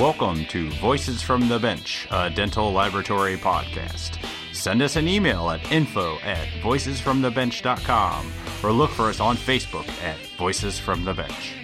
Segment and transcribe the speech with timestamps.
[0.00, 4.16] Welcome to Voices from the Bench, a dental laboratory podcast.
[4.54, 8.32] Send us an email at info at voicesfromthebench.com
[8.62, 11.54] or look for us on Facebook at Voices from the Bench.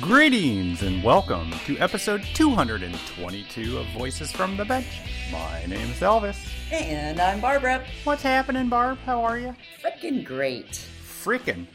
[0.00, 4.88] Greetings and welcome to episode 222 of Voices from the Bench.
[5.30, 6.36] My name is Elvis.
[6.72, 7.84] And I'm Barbara.
[8.02, 8.98] What's happening, Barb?
[9.06, 9.54] How are you?
[9.80, 10.84] Frickin' great.
[11.04, 11.68] Freaking.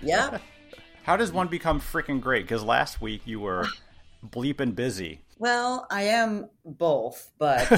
[0.00, 0.38] Yeah.
[1.04, 2.44] How does one become freaking great?
[2.44, 3.66] Because last week you were
[4.26, 5.20] bleeping busy.
[5.38, 7.70] well, I am both, but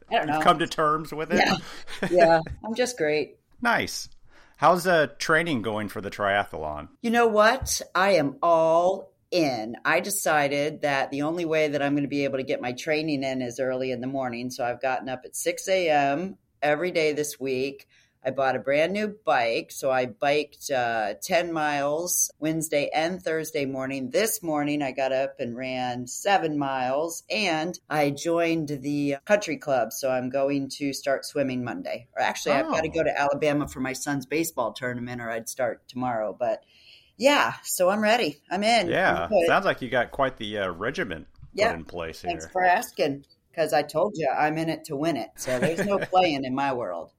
[0.10, 0.40] I don't know.
[0.40, 1.42] Come to terms with it.
[1.44, 2.08] Yeah.
[2.10, 3.36] yeah, I'm just great.
[3.62, 4.10] Nice.
[4.58, 6.88] How's uh, training going for the triathlon?
[7.00, 7.80] You know what?
[7.94, 9.76] I am all in.
[9.82, 12.72] I decided that the only way that I'm going to be able to get my
[12.72, 14.50] training in is early in the morning.
[14.50, 16.36] So I've gotten up at 6 a.m.
[16.60, 17.86] every day this week.
[18.26, 19.70] I bought a brand new bike.
[19.70, 24.10] So I biked uh, 10 miles Wednesday and Thursday morning.
[24.10, 29.92] This morning, I got up and ran seven miles and I joined the country club.
[29.92, 32.08] So I'm going to start swimming Monday.
[32.16, 32.92] Or actually, I've got to Oh.
[32.94, 36.34] go to Alabama for my son's baseball tournament or I'd start tomorrow.
[36.36, 36.64] But
[37.16, 38.40] yeah, so I'm ready.
[38.50, 38.88] I'm in.
[38.88, 41.72] Yeah, I'm sounds like you got quite the uh, regiment Yeah.
[41.74, 42.50] in place Thanks here.
[42.52, 43.24] for asking.
[43.52, 45.30] Because I told you I'm in it to win it.
[45.36, 47.12] So there's no playing in my world.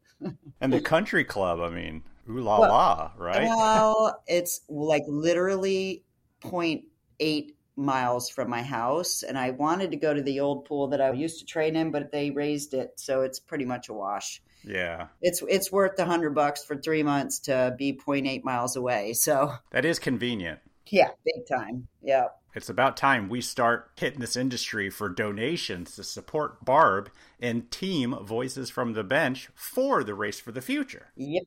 [0.61, 3.43] And the country club, I mean, ooh la Well, la, right?
[3.43, 6.03] Well, it's like literally
[6.43, 9.23] 0.8 miles from my house.
[9.23, 11.91] And I wanted to go to the old pool that I used to train in,
[11.91, 12.93] but they raised it.
[12.95, 14.41] So it's pretty much a wash.
[14.63, 19.13] yeah, It's it's worth a hundred bucks for three months to be 0.8 miles away.
[19.13, 20.59] So that is convenient.
[20.89, 21.87] yeah, big time.
[22.01, 22.25] Yeah.
[22.57, 28.15] It's about time we start hitting this industry for donations to support Barb and Team
[28.23, 31.09] Voices from the Bench for the Race for the Future.
[31.17, 31.43] Yep.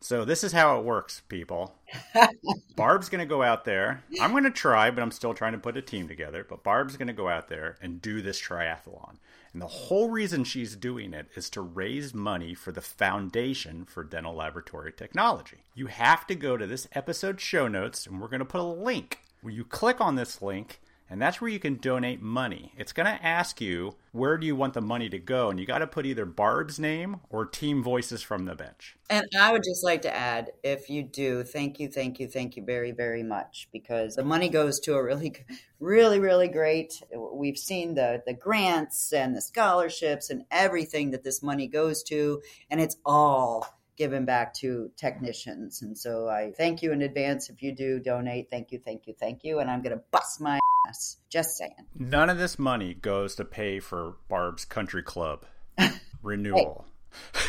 [0.00, 1.74] So this is how it works, people.
[2.76, 4.04] Barb's going to go out there.
[4.20, 6.46] I'm going to try, but I'm still trying to put a team together.
[6.48, 9.16] But Barb's going to go out there and do this triathlon.
[9.52, 14.04] And the whole reason she's doing it is to raise money for the Foundation for
[14.04, 15.64] Dental Laboratory Technology.
[15.74, 18.62] You have to go to this episode show notes, and we're going to put a
[18.62, 20.80] link where you click on this link.
[21.10, 22.74] And that's where you can donate money.
[22.76, 25.64] It's going to ask you where do you want the money to go, and you
[25.64, 28.96] got to put either Barb's name or Team Voices from the Bench.
[29.08, 32.56] And I would just like to add, if you do, thank you, thank you, thank
[32.56, 35.34] you very, very much, because the money goes to a really,
[35.80, 37.02] really, really great.
[37.16, 42.42] We've seen the the grants and the scholarships and everything that this money goes to,
[42.70, 45.82] and it's all given back to technicians.
[45.82, 48.48] And so I thank you in advance if you do donate.
[48.50, 49.58] Thank you, thank you, thank you.
[49.58, 51.18] And I'm going to bust my ass.
[51.28, 51.74] Just saying.
[51.94, 55.44] None of this money goes to pay for Barb's country club
[56.22, 56.86] renewal.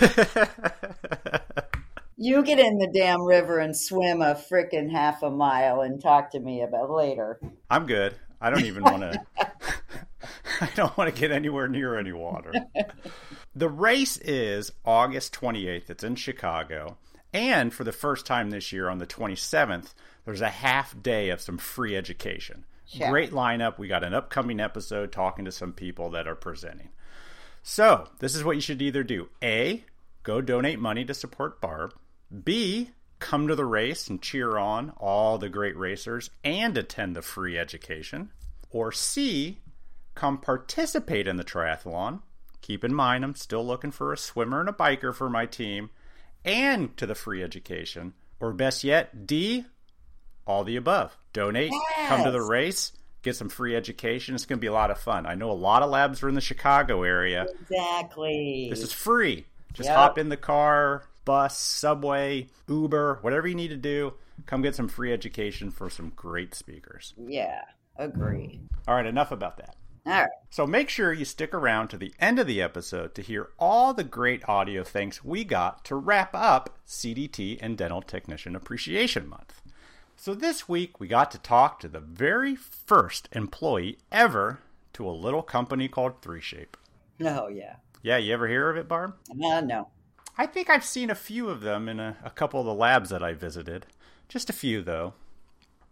[2.22, 6.32] You get in the damn river and swim a frickin' half a mile and talk
[6.32, 7.40] to me about later.
[7.70, 8.14] I'm good.
[8.42, 9.22] I don't even want to.
[10.62, 12.52] I don't want to get anywhere near any water.
[13.56, 15.90] The race is August 28th.
[15.90, 16.98] It's in Chicago.
[17.34, 19.94] And for the first time this year, on the 27th,
[20.26, 22.66] there's a half day of some free education.
[22.88, 23.10] Yeah.
[23.10, 23.78] Great lineup.
[23.78, 26.90] We got an upcoming episode talking to some people that are presenting.
[27.62, 29.84] So, this is what you should either do A,
[30.24, 31.94] go donate money to support Barb.
[32.44, 37.22] B, come to the race and cheer on all the great racers and attend the
[37.22, 38.32] free education.
[38.72, 39.60] Or C,
[40.16, 42.22] come participate in the triathlon.
[42.62, 45.90] Keep in mind, I'm still looking for a swimmer and a biker for my team
[46.46, 48.14] and to the free education.
[48.40, 49.66] Or best yet, D,
[50.46, 51.18] all the above.
[51.34, 51.72] Donate,
[52.08, 54.36] come to the race, get some free education.
[54.36, 55.26] It's going to be a lot of fun.
[55.26, 57.48] I know a lot of labs are in the Chicago area.
[57.62, 58.68] Exactly.
[58.70, 59.46] This is free.
[59.74, 59.96] Just Yep.
[59.98, 64.14] hop in the car, bus, subway, Uber, whatever you need to do.
[64.46, 67.14] Come get some free education for some great speakers.
[67.18, 67.62] yeah,
[67.98, 68.62] agree.
[68.88, 69.76] All right, enough about that.
[70.06, 70.30] All right.
[70.50, 73.94] So make sure you stick around to the end of the episode to hear all
[73.94, 79.62] the great audio thanks we got to wrap up CDT and Dental Technician Appreciation Month.
[80.16, 84.60] So this week we got to talk to the very first employee ever
[84.94, 86.76] to a little company called 3Shape.
[87.22, 87.76] Oh, yeah.
[88.02, 89.16] Yeah, you ever hear of it, Barb?
[89.32, 89.90] Uh, no.
[90.38, 93.10] I think I've seen a few of them in a, a couple of the labs
[93.10, 93.86] that I visited.
[94.28, 95.14] Just a few, though.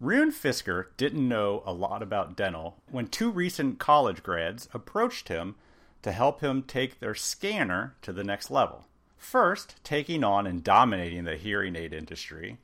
[0.00, 5.56] Rune Fisker didn't know a lot about dental when two recent college grads approached him
[6.02, 8.84] to help him take their scanner to the next level.
[9.16, 12.58] First, taking on and dominating the hearing aid industry,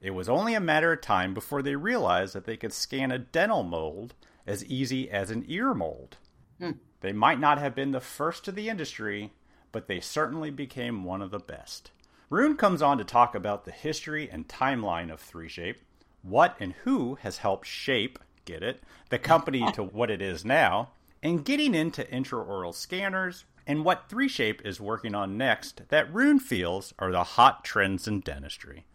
[0.00, 3.18] it was only a matter of time before they realized that they could scan a
[3.18, 4.14] dental mold
[4.46, 6.16] as easy as an ear mold.
[6.58, 6.72] Hmm.
[7.00, 9.32] They might not have been the first to the industry,
[9.72, 11.90] but they certainly became one of the best.
[12.30, 15.76] Rune comes on to talk about the history and timeline of 3Shape,
[16.22, 20.90] what and who has helped shape, get it, the company to what it is now,
[21.22, 26.94] and getting into intraoral scanners and what 3Shape is working on next that Rune feels
[26.98, 28.86] are the hot trends in dentistry.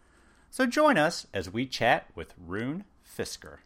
[0.50, 3.58] So join us as we chat with Rune Fisker.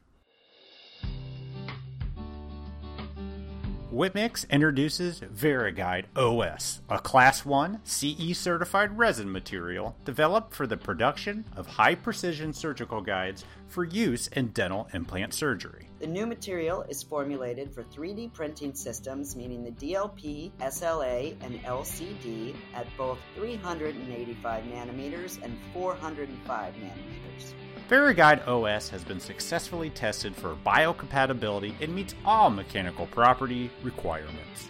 [3.93, 11.45] Whipmix introduces VeriGuide OS, a Class 1 CE certified resin material developed for the production
[11.55, 15.87] of high precision surgical guides for use in dental implant surgery.
[15.99, 22.55] The new material is formulated for 3D printing systems, meaning the DLP, SLA, and LCD
[22.75, 27.53] at both 385 nanometers and 405 nanometers.
[27.89, 34.67] VeriGuide OS has been successfully tested for biocompatibility and meets all mechanical property requirements.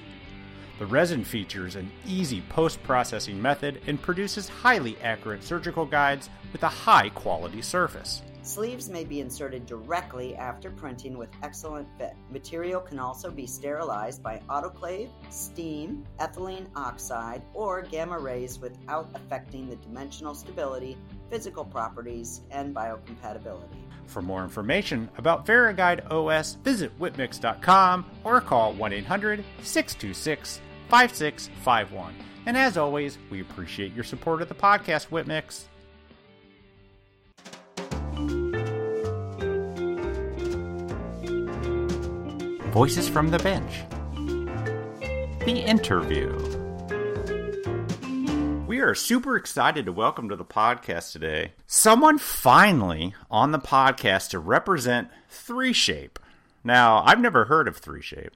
[0.77, 6.61] The resin features an easy post processing method and produces highly accurate surgical guides with
[6.61, 8.21] a high quality surface.
[8.43, 12.13] Sleeves may be inserted directly after printing with excellent fit.
[12.31, 19.67] Material can also be sterilized by autoclave, steam, ethylene oxide, or gamma rays without affecting
[19.67, 20.97] the dimensional stability,
[21.29, 23.75] physical properties, and biocompatibility.
[24.05, 32.13] For more information about VeriGuide OS, visit Whipmix.com or call 1 800 626 5651.
[32.45, 35.65] And as always, we appreciate your support of the podcast, Whipmix.
[42.71, 43.83] Voices from the Bench.
[45.45, 46.46] The Interview.
[48.77, 54.29] We are super excited to welcome to the podcast today someone finally on the podcast
[54.29, 56.17] to represent 3Shape.
[56.63, 58.33] Now, I've never heard of 3Shape.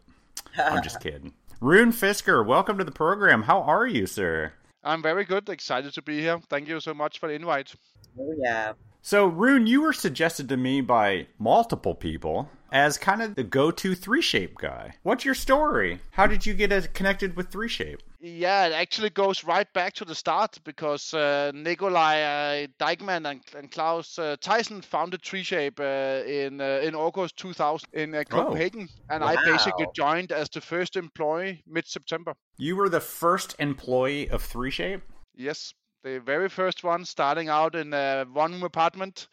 [0.58, 1.34] I'm just kidding.
[1.60, 3.44] Rune Fisker, welcome to the program.
[3.44, 4.54] How are you, sir?
[4.84, 5.48] I'm very good.
[5.48, 6.40] Excited to be here.
[6.50, 7.76] Thank you so much for the invite.
[8.20, 8.74] Oh, yeah.
[9.04, 13.92] So, Rune, you were suggested to me by multiple people as kind of the go-to
[13.92, 14.94] 3Shape guy.
[15.04, 16.00] What's your story?
[16.12, 18.00] How did you get connected with 3Shape?
[18.24, 23.42] Yeah, it actually goes right back to the start because uh, Nikolai uh, Deichmann and,
[23.58, 28.88] and Klaus uh, Tyson founded 3Shape uh, in uh, in August 2000 in uh, Copenhagen,
[28.92, 29.30] oh, and wow.
[29.30, 32.34] I basically joined as the first employee mid-September.
[32.58, 35.02] You were the first employee of 3Shape?
[35.36, 39.28] Yes, the very first one, starting out in a one-room apartment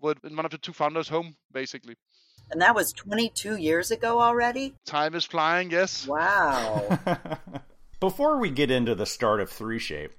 [0.00, 1.94] with one of the two founders' home, basically.
[2.52, 4.74] And that was 22 years ago already?
[4.84, 6.06] Time is flying, yes.
[6.06, 6.98] Wow.
[8.00, 10.10] Before we get into the start of 3Shape,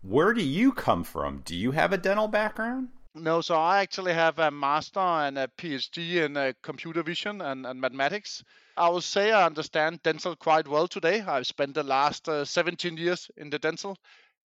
[0.00, 1.42] where do you come from?
[1.44, 2.90] Do you have a dental background?
[3.16, 7.66] No, so I actually have a master and a PhD in uh, computer vision and,
[7.66, 8.44] and, mathematics.
[8.76, 11.20] I would say I understand dental quite well today.
[11.20, 13.96] I've spent the last uh, 17 years in the dental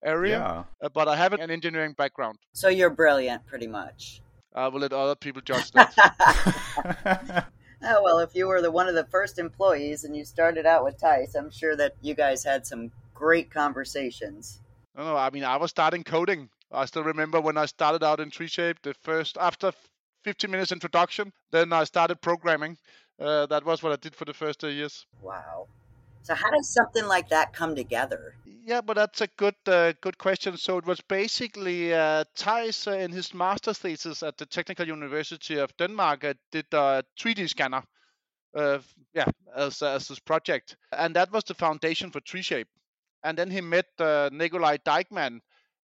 [0.02, 0.64] area, yeah.
[0.84, 2.38] uh, but I have an engineering background.
[2.54, 4.22] So you're brilliant, pretty much.
[4.54, 5.94] I will let other people judge that.
[7.84, 10.84] oh well, if you were the one of the first employees and you started out
[10.84, 14.60] with Tais, I'm sure that you guys had some great conversations.
[14.96, 16.48] No, no, I mean I was starting coding.
[16.70, 18.76] I still remember when I started out in 3Shape.
[18.82, 19.72] The first after
[20.24, 22.76] 15 minutes introduction, then I started programming.
[23.18, 25.06] Uh, that was what I did for the first two years.
[25.20, 25.68] Wow.
[26.22, 28.36] So how does something like that come together?
[28.64, 30.56] Yeah, but that's a good uh, good question.
[30.56, 35.58] So it was basically uh, Tais uh, in his master's thesis at the Technical University
[35.58, 37.82] of Denmark uh, did a 3D scanner,
[38.56, 38.78] uh,
[39.14, 39.26] yeah,
[39.56, 42.68] as as his project, and that was the foundation for 3Shape.
[43.24, 45.40] And then he met uh, Nikolai Deichmann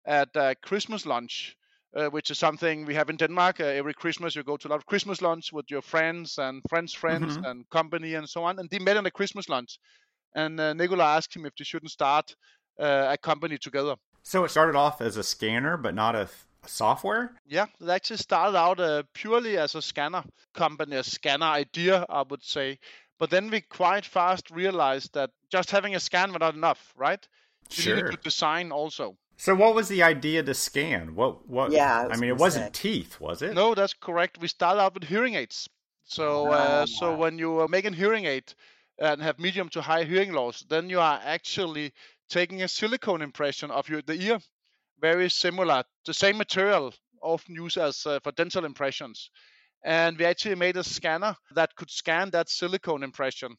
[0.07, 1.57] at uh, Christmas lunch,
[1.97, 3.61] uh, which is something we have in Denmark.
[3.61, 6.63] Uh, every Christmas, you go to a lot of Christmas lunch with your friends and
[6.69, 7.45] friends' friends mm-hmm.
[7.45, 8.59] and company and so on.
[8.59, 9.79] And they met on a Christmas lunch.
[10.35, 12.35] And uh, Nikolai asked him if they shouldn't start
[12.79, 13.97] uh, a company together.
[14.23, 16.29] So it started off as a scanner, but not a,
[16.65, 17.33] a software.
[17.47, 22.23] Yeah, it actually started out uh, purely as a scanner company, a scanner idea, I
[22.23, 22.79] would say.
[23.19, 27.27] But then we quite fast realized that just having a scan was not enough, right?
[27.71, 27.97] You sure.
[27.97, 29.17] needed to design also.
[29.37, 31.15] So what was the idea to scan?
[31.15, 32.83] What what Yeah, I, I mean it wasn't say.
[32.83, 33.55] teeth, was it?
[33.55, 34.39] No, that's correct.
[34.41, 35.69] We started out with hearing aids.
[36.05, 38.53] So uh, so when you make a hearing aid
[38.99, 41.93] and have medium to high hearing loss, then you are actually
[42.29, 44.39] taking a silicone impression of your, the ear,
[45.01, 46.93] very similar, the same material
[47.23, 49.31] often used as uh, for dental impressions.
[49.85, 53.55] And we actually made a scanner that could scan that silicone impression.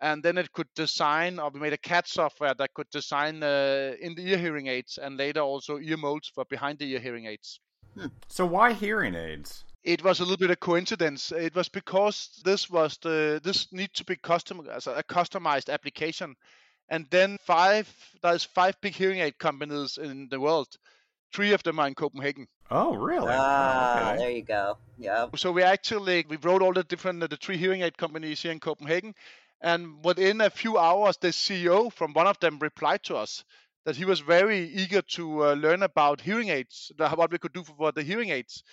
[0.00, 3.94] And then it could design, or we made a CAD software that could design uh,
[4.00, 7.26] in the ear hearing aids and later also ear molds for behind the ear hearing
[7.26, 7.60] aids.
[7.94, 8.08] Hmm.
[8.28, 9.64] So why hearing aids?
[9.82, 11.32] It was a little bit of coincidence.
[11.32, 16.34] It was because this was the this need to be custom as a customized application
[16.88, 20.68] and then five, there's five big hearing aid companies in the world.
[21.32, 22.46] three of them are in Copenhagen.
[22.70, 23.28] Oh, really?
[23.30, 24.18] Ah, okay.
[24.18, 24.78] there you go.
[24.98, 25.26] Yeah.
[25.36, 28.60] So we actually we wrote all the different the three hearing aid companies here in
[28.60, 29.14] Copenhagen,
[29.60, 33.44] and within a few hours, the CEO from one of them replied to us
[33.84, 37.52] that he was very eager to uh, learn about hearing aids, the, what we could
[37.52, 38.64] do for the hearing aids,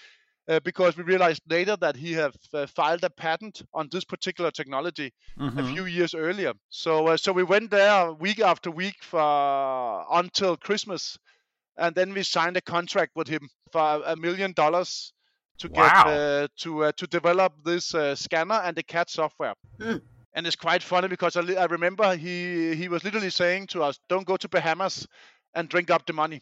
[0.48, 4.52] uh, because we realized later that he have uh, filed a patent on this particular
[4.52, 5.12] technology
[5.56, 5.64] a Mhm.
[5.64, 6.54] few years earlier.
[6.70, 11.18] So uh, so we went there week after week for until Christmas,
[11.78, 15.14] and then we signed a contract with him for a million dollars
[15.60, 16.06] to get Wow.
[16.06, 19.56] uh, to uh, to develop this uh, scanner and the CAD software.
[19.80, 19.98] Hmm.
[20.34, 24.00] And it's quite funny because I, I remember he he was literally saying to us,
[24.10, 25.08] "Don't go to Bahamas."
[25.56, 26.42] And drink up the money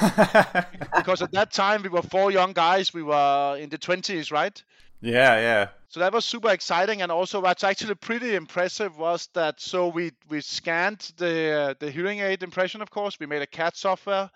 [0.96, 2.94] because at that time we were four young guys.
[2.94, 4.62] We were in the twenties, right?
[5.00, 5.68] yeah, yeah.
[5.88, 10.12] So that was super exciting, and also what's actually pretty impressive was that so we
[10.28, 13.18] we scanned the uh, the hearing aid impression, of course.
[13.18, 14.30] We made a CAD software,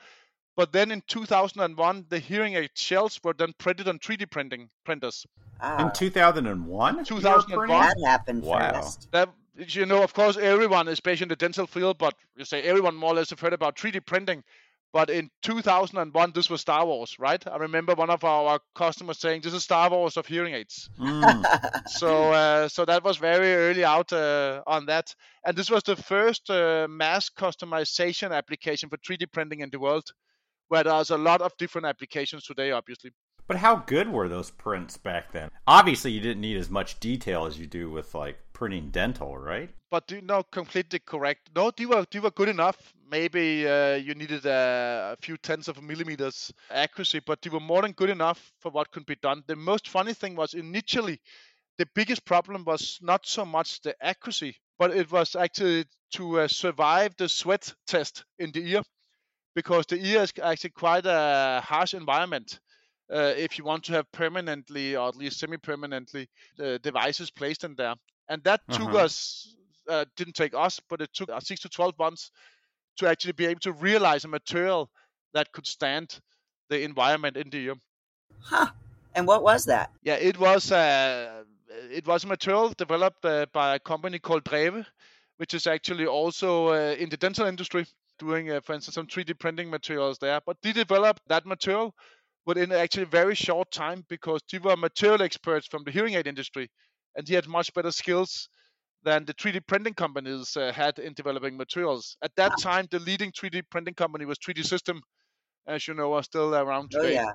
[0.57, 5.25] but then in 2001, the hearing aid shells were then printed on 3D printing printers.
[5.61, 7.05] Ah, In 2001?
[7.05, 7.69] 2001?
[7.69, 8.59] that happened Wow.
[8.59, 9.09] fast.
[9.13, 12.95] That you know, of course, everyone, especially in the dental field, but you say everyone
[12.95, 14.43] more or less have heard about 3D printing.
[14.93, 17.45] But in 2001, this was Star Wars, right?
[17.47, 21.45] I remember one of our customers saying, "This is Star Wars of hearing aids." Mm.
[21.89, 25.15] so uh, so that was very early out uh, on that
[25.47, 30.05] and this was the first uh, mass customization application for 3d printing in the world
[30.69, 33.11] where there's a lot of different applications today obviously
[33.47, 35.51] But how good were those prints back then?
[35.67, 39.71] Obviously, you didn't need as much detail as you do with like printing dental, right?
[39.91, 44.15] but do no completely correct no they were they were good enough maybe uh, you
[44.15, 48.71] needed a, few tenths of millimeters accuracy but they were more than good enough for
[48.71, 51.21] what could be done the most funny thing was initially
[51.79, 56.49] the biggest problem was not so much the accuracy but it was actually to uh,
[56.49, 58.83] survive the sweat test in the ear
[59.55, 62.61] because the ear is actually quite a harsh environment
[63.13, 67.75] uh, if you want to have permanently or at least semi-permanently the devices placed in
[67.77, 67.95] there
[68.29, 69.05] and that took Uh-huh.
[69.05, 69.55] us
[69.89, 72.31] uh, didn't take us but it took uh, six to 12 months
[72.99, 74.91] to actually be able to realize a material
[75.35, 76.21] that could stand
[76.71, 77.75] the environment in the ear
[78.41, 78.71] Huh.
[79.15, 79.91] And what was that?
[80.03, 81.43] yeah it was uh,
[81.91, 84.87] it was a material developed uh, by a company called Dreve
[85.39, 87.87] which is actually also uh, in the dental industry
[88.19, 91.95] doing uh, for instance some 3d printing materials there but they developed that material
[92.47, 96.27] within actually a very short time because they were material experts from the hearing aid
[96.27, 96.71] industry
[97.17, 98.49] and he had much better skills
[99.03, 102.17] than the 3D printing companies uh, had in developing materials.
[102.23, 105.01] At that time, the leading 3D printing company was 3D System,
[105.67, 107.05] as you know, are still around today.
[107.05, 107.31] Oh today.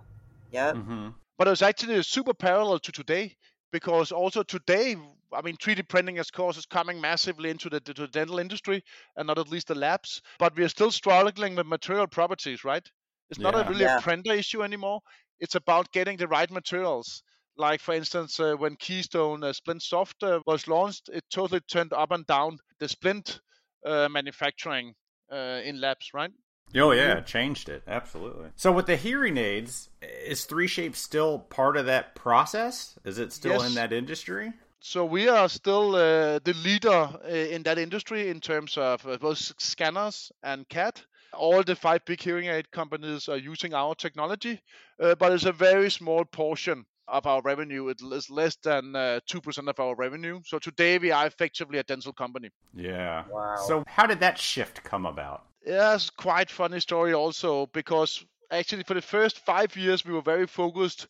[0.52, 0.74] yeah.
[0.74, 1.10] Mm-hmm.
[1.38, 3.36] But it was actually super parallel to today
[3.72, 4.96] because also today,
[5.34, 8.84] I mean, 3D printing, of course, is coming massively into the, to the dental industry
[9.16, 10.22] and not at least the labs.
[10.40, 12.88] But we are still struggling with material properties, right?
[13.32, 13.98] It's not a really Yeah.
[13.98, 15.02] a printer issue anymore.
[15.40, 17.24] It's about getting the right materials.
[17.58, 21.94] Like, for instance, uh, when Keystone uh, Splint Soft uh, was launched, it totally turned
[21.94, 23.40] up and down the splint
[23.86, 24.94] uh, manufacturing
[25.32, 26.32] uh, in labs, right?
[26.74, 28.50] Oh yeah, it changed it absolutely.
[28.56, 32.98] So with the hearing aids, is Three Shape still part of that process?
[33.04, 33.68] Is it still Yes.
[33.68, 34.54] in that industry?
[34.80, 39.18] So we are still uh, the leader uh, in that industry in terms of uh,
[39.18, 41.02] both scanners and CAD.
[41.34, 44.62] All the five big hearing aid companies are using our technology,
[45.00, 47.90] uh, but it's a very small portion of our revenue.
[47.90, 50.42] It is less than uh, 2% of our revenue.
[50.46, 52.50] So today we are effectively a dental company.
[52.74, 53.26] Yeah.
[53.30, 53.56] Wow.
[53.68, 55.44] So how did that shift come about?
[55.66, 60.22] Yeah, it's quite funny story also because actually for the first five years we were
[60.22, 61.08] very focused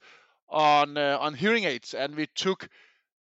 [0.49, 2.67] on uh, on hearing aids and we took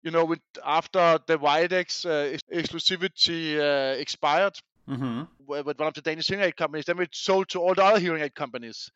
[0.02, 4.58] you know with, after the Widex uh, ex- exclusivity uh, expired
[4.90, 5.22] Mm-hmm.
[5.46, 8.00] with one of the Danish hearing aid companies then we sold to all the other
[8.00, 8.90] hearing aid companies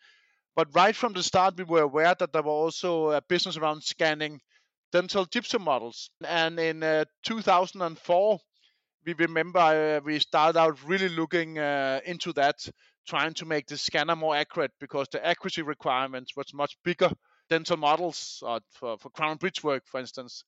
[0.55, 3.83] but right from the start we were aware that there were also a business around
[3.83, 4.39] scanning
[4.91, 8.39] dental gypsum models and in uh, 2004
[9.05, 12.55] we remember uh, we started out really looking uh, into that,
[13.07, 17.09] trying to make the scanner more accurate because the accuracy requirements was much bigger
[17.49, 20.43] dental models uh, for, for crown bridge work, for instance,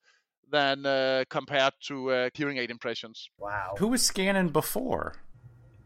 [0.52, 3.30] than uh, compared to uh, hearing aid impressions.
[3.38, 3.74] wow.
[3.80, 5.16] Who was scanning before?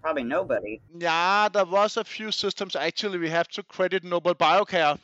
[0.02, 0.82] Probably nobody.
[0.98, 2.76] Yeah, there was a few systems.
[2.76, 4.98] Actually, we have to credit Nobel Biocare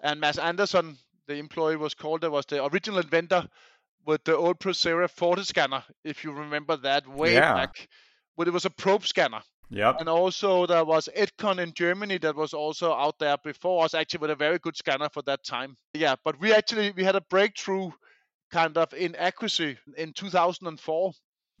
[0.00, 3.48] and Mads Anderson, the employee was called, that was the original inventor
[4.06, 7.54] with the old Procera Forte scanner, if you remember that way Yeah.
[7.54, 7.88] back.
[8.36, 9.42] But it was a probe scanner.
[9.70, 10.00] Yep.
[10.00, 14.20] And also there was Etkon in Germany that was also out there before us, actually
[14.20, 15.76] with a very good scanner for that time.
[15.94, 17.90] Yeah, but we actually we had a breakthrough
[18.52, 21.12] kind of in accuracy in 2004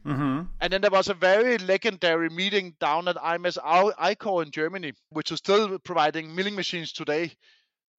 [0.06, 0.42] Mm-hmm.
[0.60, 5.38] And then there was a very legendary meeting down at IMES-ICORE in Germany, which is
[5.38, 7.32] still providing milling machines today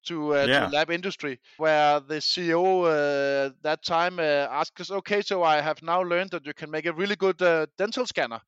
[0.06, 0.66] to, uh, Yeah.
[0.66, 5.60] to lab industry, where the CEO uh, that time uh, asked us, okay, so I
[5.60, 8.40] have now learned that you can make a really good uh, dental scanner,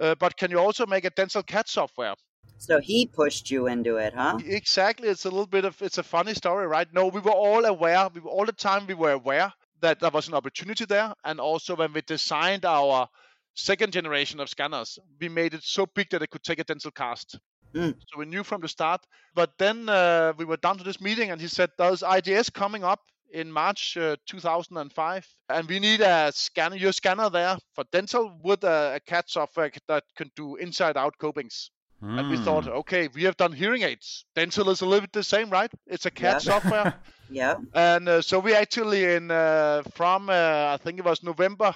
[0.00, 2.14] uh, but can you also make a dental CAD software?
[2.58, 4.38] So he pushed you into it, huh?
[4.44, 5.08] Exactly.
[5.08, 6.86] It's a little bit of it's a funny story, right?
[6.92, 8.08] No, we were all aware.
[8.14, 9.52] We were all the time we were aware
[9.84, 13.06] that there was an opportunity there, and also when we designed our
[13.54, 16.90] second generation of scanners, we made it so big that it could take a dental
[16.90, 17.38] cast.
[17.74, 17.94] Mm.
[18.08, 19.04] So we knew from the start.
[19.34, 22.82] But then uh, we were down to this meeting, and he said, "There's IDS coming
[22.82, 23.00] up
[23.30, 28.64] in March uh, 2005, and we need a scanner, your scanner there for dental with
[28.64, 31.70] a, a CAD software that can do inside-out copings."
[32.16, 32.68] And we thought, Mm.
[32.68, 34.24] okay, we have done hearing aids.
[34.34, 35.70] Dental is a little bit the same, right?
[35.86, 36.40] It's a CAD Yeah.
[36.40, 36.88] software.
[37.28, 37.56] Yeah.
[37.74, 40.32] and uh, so we actually, in uh, from uh,
[40.74, 41.74] I think it was November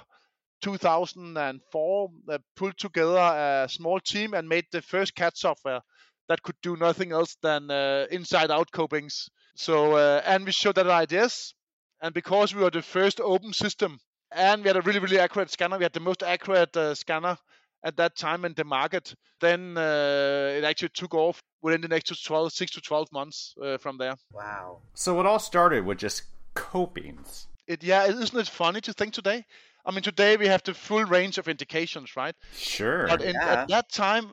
[0.62, 5.80] 2004, uh, pulled together a small team and made the first CAD software
[6.28, 9.28] that could do nothing else than uh, inside-out copings.
[9.56, 11.54] So, uh, and we showed that IDS,
[12.00, 13.98] and because we were the first open system,
[14.32, 17.38] and we had a really, really accurate scanner, we had the most accurate uh, scanner
[17.84, 22.24] at that time in the market, then uh, it actually took off within the next
[22.24, 24.14] 12, 6 to 12 months uh, from there.
[24.32, 24.78] Wow.
[24.94, 26.22] So it all started with just
[26.54, 27.46] copings.
[27.66, 29.44] It, yeah, isn't it funny to think today?
[29.84, 32.34] I mean, today we have the full range of indications, right?
[32.54, 33.06] Sure.
[33.06, 33.62] But in, Yeah.
[33.62, 34.32] at that time,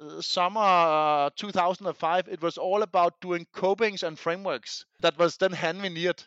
[0.00, 5.52] uh, summer uh, 2005, it was all about doing copings and frameworks that was then
[5.52, 6.22] hand veneered,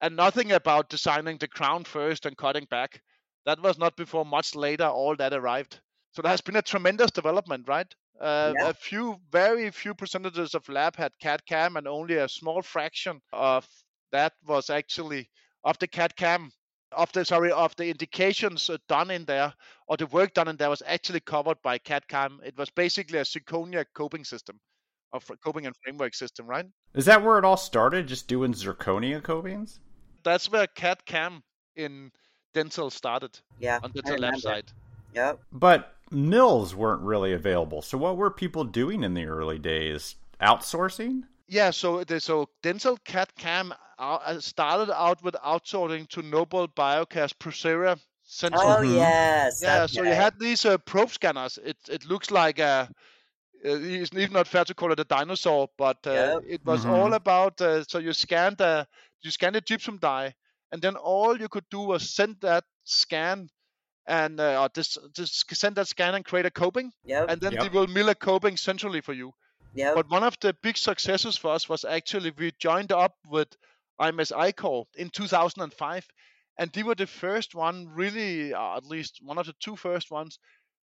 [0.00, 3.00] and nothing about designing the crown first and cutting back.
[3.46, 5.80] That was not before much later all that arrived.
[6.12, 7.92] So there has been a tremendous development, right?
[8.20, 8.68] Uh, Yeah.
[8.68, 13.20] A few, very few percentages of lab had CAD CAM, and only a small fraction
[13.32, 13.66] of
[14.12, 15.30] that was actually
[15.64, 16.50] of the CAD CAM,
[16.92, 19.54] of the sorry, of the indications uh, done in there
[19.86, 22.40] or the work done in there was actually covered by CAD CAM.
[22.44, 24.58] It was basically a Zirconia coping system,
[25.14, 26.66] a fr- coping and framework system, right?
[26.94, 28.08] Is that where it all started?
[28.08, 29.78] Just doing zirconia copings?
[30.24, 31.42] That's where CAD CAM
[31.76, 32.10] in
[32.52, 33.78] dental started Yeah.
[33.82, 34.72] on the I lab side.
[35.14, 35.40] Yep.
[35.52, 37.82] But mills weren't really available.
[37.82, 40.16] So what were people doing in the early days?
[40.40, 41.24] Outsourcing?
[41.48, 47.32] Yeah, so the, so dental CAD CAM uh, started out with outsourcing to Nobel Biocare
[47.38, 48.78] Procera Central.
[48.78, 48.94] Oh Mhm.
[48.96, 49.60] yes.
[49.62, 51.58] Yeah, so you had these uh, probe scanners.
[51.58, 52.88] It it looks like a.
[53.64, 56.42] uh, It's even not fair to call it a dinosaur, but uh, Yep.
[56.46, 56.90] it was Mhm.
[56.90, 57.60] all about.
[57.60, 58.86] Uh, so you scanned the
[59.22, 60.34] you scanned the gypsum die,
[60.72, 63.50] and then all you could do was send that scan,
[64.10, 67.30] and uh, just just send that scan and create a coping, Yep.
[67.30, 67.62] and then Yep.
[67.62, 69.32] they will mill a coping centrally for you.
[69.74, 69.94] Yep.
[69.94, 73.48] But one of the big successes for us was actually we joined up with
[74.00, 76.08] IMES-ICORE in 2005,
[76.58, 80.10] and they were the first one, really, uh, at least one of the two first
[80.10, 80.38] ones,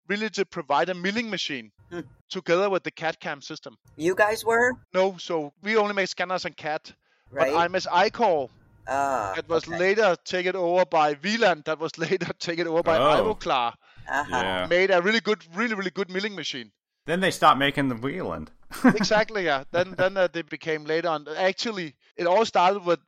[0.08, 2.00] really to provide a milling machine Hmm.
[2.30, 3.76] together with the CAD CAM system.
[3.96, 6.94] you guys were No, so we only make scanners and CAD,
[7.30, 7.52] right.
[7.52, 8.48] but IMES-ICORE
[8.88, 9.32] Ah.
[9.36, 9.78] that was okay.
[9.78, 13.22] later taken over by Wieland, that was later taken over by Oh.
[13.34, 13.74] Ivoclar,
[14.08, 14.26] Uh-huh.
[14.30, 14.66] Yeah.
[14.66, 16.72] made a really good, really, really good milling machine.
[17.06, 18.50] Then they stopped making the Wieland.
[18.84, 23.00] exactly yeah then then uh, they became later on actually it all started with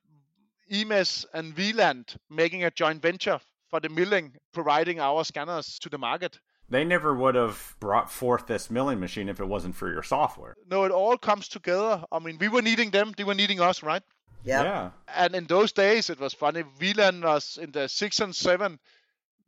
[0.73, 3.39] IMES and Wieland making a joint venture
[3.69, 6.39] for the milling providing our scanners to the market
[6.71, 10.55] They never would have brought forth this milling machine if it wasn't for your software.
[10.71, 13.83] no it all comes together i mean we were needing them they were needing us
[13.83, 14.03] right
[14.45, 14.65] Yep.
[14.65, 14.91] Yeah.
[15.15, 18.79] and in those days it was funny Wieland was in the six and seven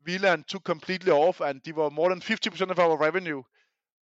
[0.07, 3.43] Wieland took completely off and they were more than 50% of our revenue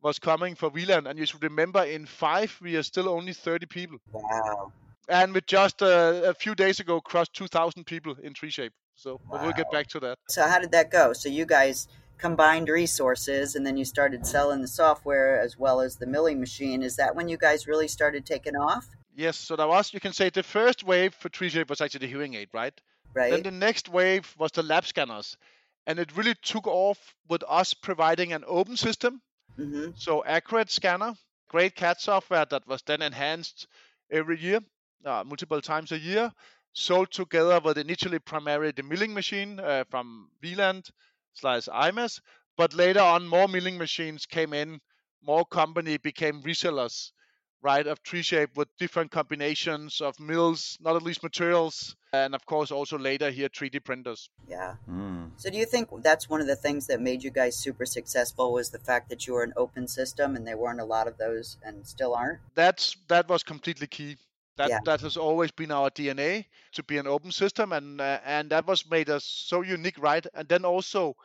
[0.02, 3.66] was coming for Wieland and you should remember in five we are still only 30
[3.68, 4.72] people Wow.
[5.08, 8.72] and we just uh, a few days ago crossed 2,000 people in 3Shape.
[8.96, 10.18] So but we'll get back to that.
[10.28, 11.14] So how did that go?
[11.14, 11.88] So you guys
[12.18, 16.84] combined resources and then you started selling the software as well as the milling machine.
[16.84, 18.88] Is that when you guys really started taking off?
[19.20, 22.14] Yes, so that was you can say the first wave for 3Shape was actually the
[22.14, 22.80] hearing aid, right?
[23.28, 25.38] Then the next wave was the lab scanners,
[25.86, 29.22] and it really took off with us providing an open system,
[29.60, 29.92] Mm-hmm.
[29.94, 31.16] so accurate scanner,
[31.50, 33.68] great CAD software that was then enhanced
[34.12, 34.62] every year,
[35.06, 36.34] uh, multiple times a year,
[36.74, 40.90] sold together with initially primarily the milling machine uh, from Wieland
[41.34, 42.22] slash IMES,
[42.58, 44.82] but later on more milling machines came in,
[45.22, 47.12] more company became resellers,
[47.62, 52.72] right, of 3Shape with different combinations of mills, not at least materials, and of course
[52.72, 54.30] also later here 3D printers.
[54.48, 54.76] Yeah.
[54.90, 55.32] Mm.
[55.38, 58.54] So do you think that's one of the things that made you guys super successful
[58.54, 61.18] was the fact that you were an open system and there weren't a lot of
[61.18, 62.40] those and still aren't?
[62.56, 64.18] That's that was completely key.
[64.58, 64.80] That Yeah.
[64.86, 68.68] that has always been our DNA to be an open system, and uh, and that
[68.68, 70.26] was made us so unique, right?
[70.34, 71.16] And then also,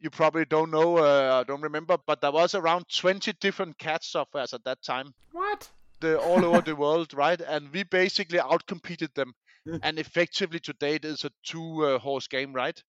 [0.00, 4.54] you probably don't know, uh, don't remember, but there was around 20 different CAD softwares
[4.54, 5.12] at that time.
[5.32, 5.68] What?
[6.00, 7.40] The, all over the world, right?
[7.40, 9.34] And we basically outcompeted them.
[9.82, 12.82] and effectively today it is a two uh, horse game, right?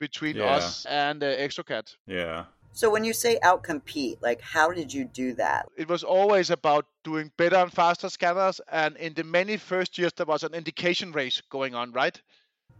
[0.00, 0.56] Between Yeah.
[0.56, 1.94] us and uh, Exocad.
[2.06, 2.46] Yeah.
[2.72, 5.66] So when you say outcompete, like how did you do that?
[5.78, 8.60] It was always about doing better and faster scanners.
[8.70, 12.20] And in the many first years, there was an indication race going on, right?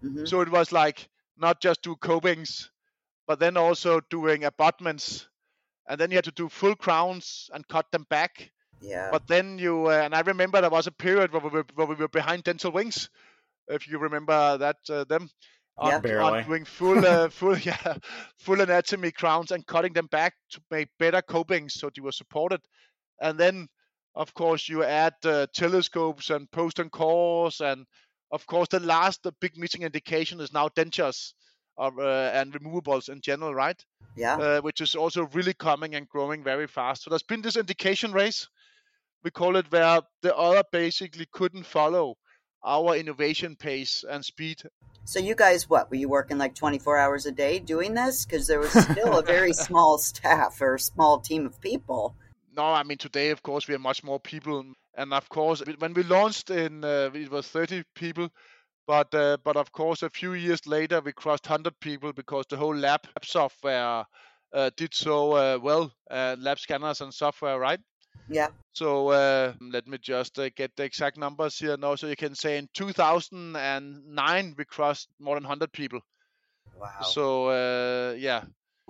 [0.05, 0.29] Mhm.
[0.29, 1.09] So it was like
[1.39, 2.71] not just do copings,
[3.27, 5.29] but then also doing abutments.
[5.89, 8.51] And then you had to do full crowns and cut them back.
[8.81, 9.09] Yeah.
[9.11, 11.87] But then you, uh, and I remember there was a period where we were, where
[11.87, 13.09] we were behind dental wings,
[13.69, 15.29] if you remember that, uh, them.
[15.79, 15.97] On, Yeah.
[15.97, 16.43] on Barely.
[16.45, 17.97] doing full, uh, full, yeah,
[18.39, 22.61] full anatomy crowns and cutting them back to make better copings so they were supported.
[23.21, 23.69] And then,
[24.15, 27.87] of course, you add uh, telescopes and post and cores, and
[28.31, 31.35] of course, the last the big missing indication is now dentures
[31.79, 33.85] of, uh, and removables in general, right?
[34.17, 34.37] yeah.
[34.37, 37.05] uh, which is also really coming and growing very fast.
[37.05, 38.49] So there's been this indication race,
[39.23, 42.17] we call it, where the other basically couldn't follow
[42.65, 44.62] our innovation pace and speed.
[45.05, 48.25] So you guys, what were you working like twenty four hours a day doing this?
[48.25, 52.17] Because there was still a very small staff or small team of people.
[52.57, 54.65] No, I mean today, of course, we have much more people,
[54.97, 58.31] and of course, when we launched in, uh, it was 30 people.
[58.87, 62.57] But uh, but of course, a few years later, we crossed 100 people because the
[62.57, 64.05] whole lab software
[64.53, 67.81] uh, did so uh, well, uh, lab scanners and software, right?
[68.29, 68.49] Yeah.
[68.72, 71.94] So uh, let me just uh, get the exact numbers here now.
[71.96, 76.01] So you can say in 2009 we crossed more than 100 people.
[76.79, 76.90] Wow.
[77.03, 78.44] So uh, yeah,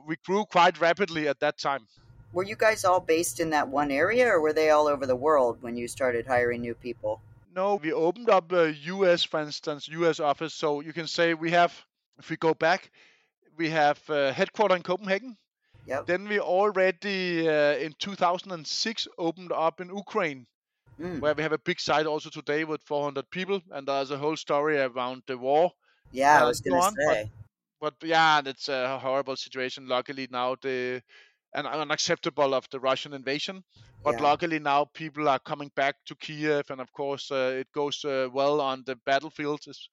[0.07, 1.87] we grew quite rapidly at that time.
[2.33, 5.17] were you guys all based in that one area, or were they all over the
[5.17, 7.21] world when you started hiring new people?
[7.57, 10.53] No, we opened up a US, for instance, US office.
[10.55, 11.73] So you can say we have,
[12.19, 12.91] if we go back,
[13.57, 15.37] we have uh, headquarter in Copenhagen.
[15.87, 16.07] Yep.
[16.07, 20.47] Then we already uh, in 2006 opened up in Ukraine.
[20.99, 21.21] Mm.
[21.21, 24.35] where we have a big site also today with 400 people, and there's a whole
[24.35, 25.71] story around the war.
[26.11, 27.31] Yeah, I was go going to on, but- say.
[27.79, 29.87] But yeah, and it's a horrible situation.
[29.87, 31.03] Luckily now the
[31.57, 33.65] and unacceptable of the Russian invasion.
[34.05, 34.23] But Yeah.
[34.23, 38.29] luckily now people are coming back to Kiev, and of course uh, it goes uh,
[38.33, 39.91] well on the battlefields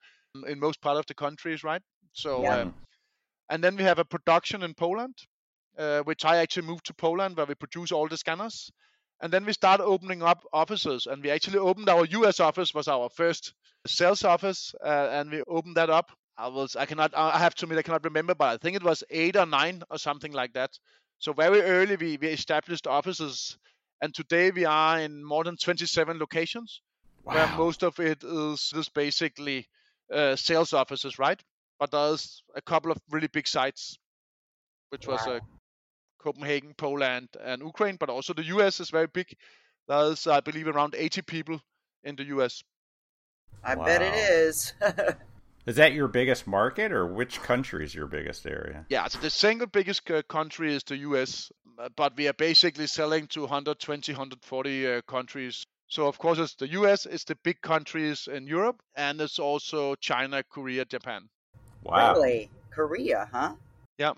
[0.47, 1.83] in most part of the countries, right?
[2.13, 2.59] So Yeah.
[2.61, 2.75] um,
[3.49, 5.17] and then we have a production in Poland,
[5.77, 8.71] uh, which I actually moved to Poland where we produce all the scanners.
[9.21, 12.87] And then we start opening up offices, and we actually opened our US office was
[12.87, 13.53] our first
[13.87, 16.11] sales office, uh, and we opened that up.
[16.37, 18.83] I was I cannot I have to admit I cannot remember, but I think it
[18.83, 20.71] was eight or nine or something like that.
[21.23, 23.57] So very early we, we established offices,
[24.01, 26.81] and today we are in more than 27 locations
[27.23, 27.33] wow.
[27.33, 29.69] where most of it is is basically
[30.13, 31.41] uh, sales offices, right?
[31.79, 33.97] But there's a couple of really big sites,
[34.89, 35.39] which was uh,
[36.19, 37.95] Copenhagen, Poland, and Ukraine.
[37.97, 39.27] But also the US is very big.
[39.87, 41.61] There's, I believe, around 80 people
[42.03, 42.63] in the US.
[43.63, 44.13] I bet it Wow.
[44.13, 44.73] is.
[45.65, 48.85] Is that your biggest market, or which country is your biggest area?
[48.89, 52.85] Yeah, so the single biggest uh, country is the US, uh, but we are basically
[52.85, 55.65] selling to 120, 140 uh, countries.
[55.87, 59.95] So of course it's the US, it's the big countries in Europe, and it's also
[59.95, 61.29] China, Korea, Japan.
[61.83, 62.13] Wow.
[62.13, 62.49] Really?
[62.69, 63.53] Korea, huh?
[63.97, 64.13] Yeah.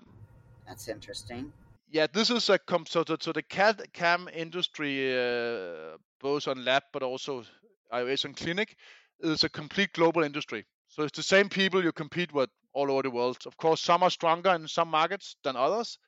[0.66, 1.52] That's interesting.
[1.92, 6.64] Yeah, this is a com- so the, so the CAD cam industry, uh, both on
[6.64, 7.44] lab but also
[7.92, 8.74] iOS and clinic,
[9.20, 10.66] is a complete global industry.
[10.96, 13.36] So it's the same people you compete with all over the world.
[13.44, 15.98] Of course, some are stronger in some markets than others,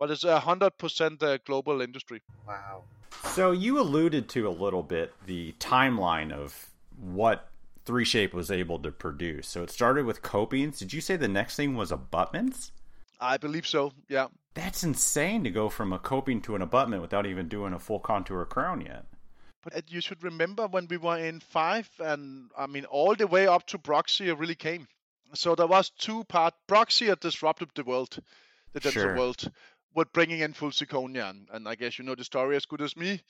[0.00, 2.22] but it's a hundred percent a global industry.
[2.44, 2.82] Wow.
[3.22, 7.50] So you alluded to a little bit the timeline of what
[7.86, 9.46] 3Shape was able to produce.
[9.46, 10.80] So it started with copings.
[10.80, 12.72] Did you say the next thing was abutments?
[13.20, 13.92] I believe so.
[14.08, 14.26] Yeah.
[14.54, 18.00] That's insane to go from a coping to an abutment without even doing a full
[18.00, 19.04] contour crown yet.
[19.62, 23.46] But you should remember when we were in five, and I mean all the way
[23.46, 24.88] up to BruxZir really came.
[25.34, 26.54] So there was two part.
[26.68, 28.18] BruxZir disrupted the world,
[28.72, 29.12] the dental Sure.
[29.12, 29.50] world,
[29.94, 32.82] with bringing in full zirconia, and, and I guess you know the story as good
[32.82, 33.22] as me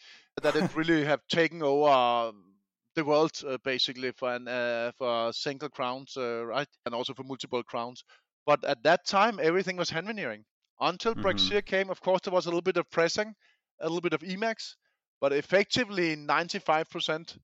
[0.43, 2.55] that it really have taken over um,
[2.95, 7.25] the world uh, basically for an, uh, for single crowns, uh, right, and also for
[7.25, 8.05] multiple crowns.
[8.47, 10.45] But at that time, everything was hand veneering.
[10.81, 11.55] Until Mhm.
[11.55, 13.35] BruxZir came, of course, there was a little bit of pressing,
[13.81, 14.75] a little bit of Emax,
[15.23, 17.39] but effectively 95%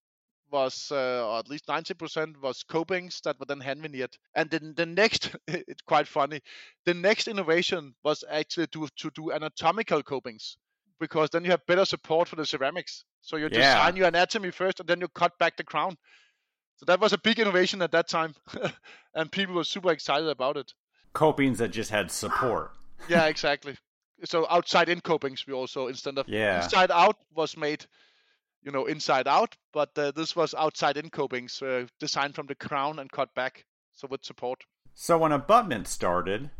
[0.50, 4.10] was, uh, or at least 90% was copings that were then hand veneered.
[4.34, 6.40] And then the next, it's quite funny,
[6.86, 10.56] the next innovation was actually to, to do anatomical copings
[10.98, 13.04] because then you have better support for the ceramics.
[13.22, 13.60] So you Yeah.
[13.60, 15.96] design your anatomy first and then you cut back the crown.
[16.78, 18.34] So that was a big innovation at that time,
[19.14, 20.72] and people were super excited about it.
[21.12, 22.72] Copings that just had support.
[23.08, 23.76] yeah, exactly.
[24.24, 26.56] So outside in copings, we also instead of Yeah.
[26.62, 27.86] inside out was made,
[28.62, 32.54] you know, inside out, but uh, this was outside in copings, uh, designed from the
[32.54, 34.64] crown and cut back, so with support.
[34.94, 36.50] So when abutment started,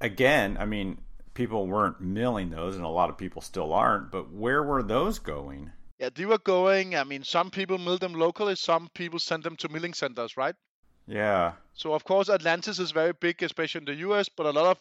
[0.00, 0.98] again, I mean,
[1.34, 4.10] people weren't milling those, and a lot of people still aren't.
[4.10, 5.72] But where were those going?
[5.98, 6.96] Yeah, they were going.
[6.96, 10.54] I mean, some people mill them locally, some people send them to milling centers, right?
[11.06, 11.52] Yeah.
[11.74, 14.28] So of course, Atlantis is very big, especially in the US.
[14.28, 14.78] But a lot of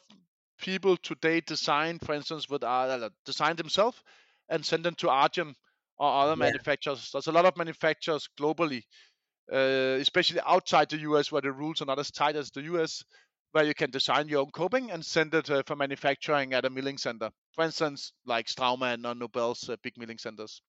[0.62, 4.02] people today design, for instance, with uh, design themselves
[4.50, 5.56] and send them to Argen
[5.98, 6.52] or other Yeah.
[6.52, 7.12] manufacturers.
[7.12, 8.84] There's a lot of manufacturers globally,
[9.52, 13.04] uh, especially outside the US, where the rules are not as tight as the US,
[13.52, 16.70] where you can design your own coping and send it uh, for manufacturing at a
[16.70, 17.32] milling center.
[17.54, 20.62] For instance, like Straumann or Nobel's uh, big milling centers.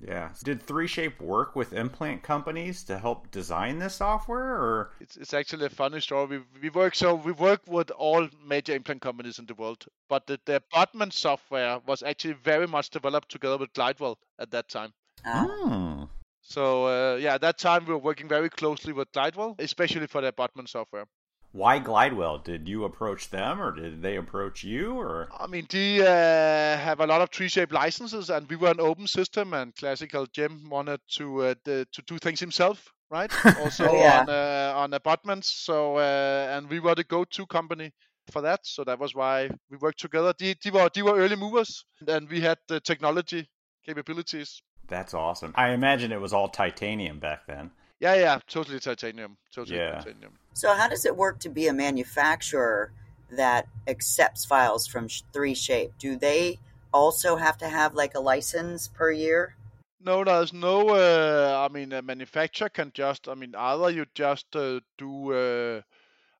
[0.00, 0.30] Yeah.
[0.44, 5.66] Did 3Shape work with implant companies to help design this software, or It's, it's actually
[5.66, 6.38] a funny story.
[6.38, 10.26] We, we work so we work with all major implant companies in the world, but
[10.26, 14.92] the, the abutment software was actually very much developed together with Glidewell at that time.
[15.24, 16.04] Hmm.
[16.42, 20.20] So uh, yeah, at that time we were working very closely with Glidewell, especially for
[20.20, 21.06] the abutment software.
[21.52, 22.42] Why Glidewell?
[22.44, 25.28] Did you approach them, or did they approach you, or?
[25.38, 29.06] I mean, they uh, have a lot of tree-shaped licenses, and we were an open
[29.06, 29.54] system.
[29.54, 33.30] And classical Jim wanted to uh, the, to do things himself, right?
[33.58, 34.20] Also Oh, yeah.
[34.20, 35.48] on uh, on abutments.
[35.50, 37.92] So uh, and we were the go-to company
[38.30, 38.60] for that.
[38.64, 40.34] So that was why we worked together.
[40.38, 43.48] They, they were they were early movers, and we had the technology
[43.86, 44.62] capabilities.
[44.86, 45.52] That's awesome.
[45.56, 47.70] I imagine it was all titanium back then.
[48.00, 49.98] Yeah, yeah, totally titanium, totally Yeah.
[49.98, 50.32] titanium.
[50.58, 52.92] So, how does it work to be a manufacturer
[53.30, 55.92] that accepts files from 3Shape?
[55.98, 56.58] Do they
[56.92, 59.54] also have to have like a license per year?
[60.00, 60.88] No, there's no.
[60.90, 63.28] Uh, I mean, a manufacturer can just.
[63.28, 65.82] I mean, either you just uh, do uh,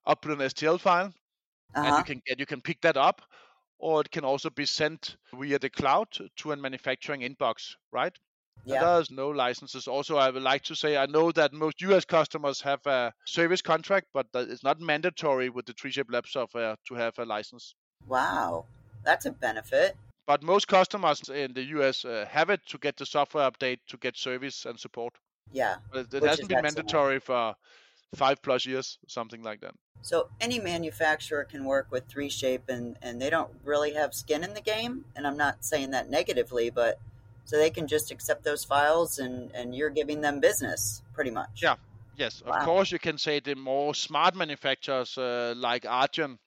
[0.07, 1.13] upload an STL file,
[1.81, 1.97] and Uh-huh.
[1.97, 3.21] you can get you can pick that up,
[3.79, 8.17] or it can also be sent via the cloud to a manufacturing inbox, right?
[8.65, 8.83] Yeah.
[8.83, 9.87] there's no licenses.
[9.87, 13.61] Also, I would like to say I know that most US customers have a service
[13.61, 17.75] contract, but it's not mandatory with the 3Shape Lab software to have a license.
[18.07, 18.65] Wow.
[19.03, 19.95] That's a benefit.
[20.27, 23.97] But most customers in the US uh, have it to get the software update to
[23.97, 25.13] get service and support.
[25.51, 25.77] Yeah.
[25.91, 26.75] But it, hasn't been excellent.
[26.75, 27.55] mandatory for
[28.15, 29.73] five plus years, something like that.
[30.01, 34.53] So, any manufacturer can work with 3Shape and, and they don't really have skin in
[34.53, 35.05] the game.
[35.15, 36.99] And I'm not saying that negatively, but
[37.49, 41.63] so they can just accept those files and, and you're giving them business pretty much.
[41.63, 41.77] Yeah.
[42.15, 46.37] Yes, of course you can say the more smart manufacturers uh, like Argen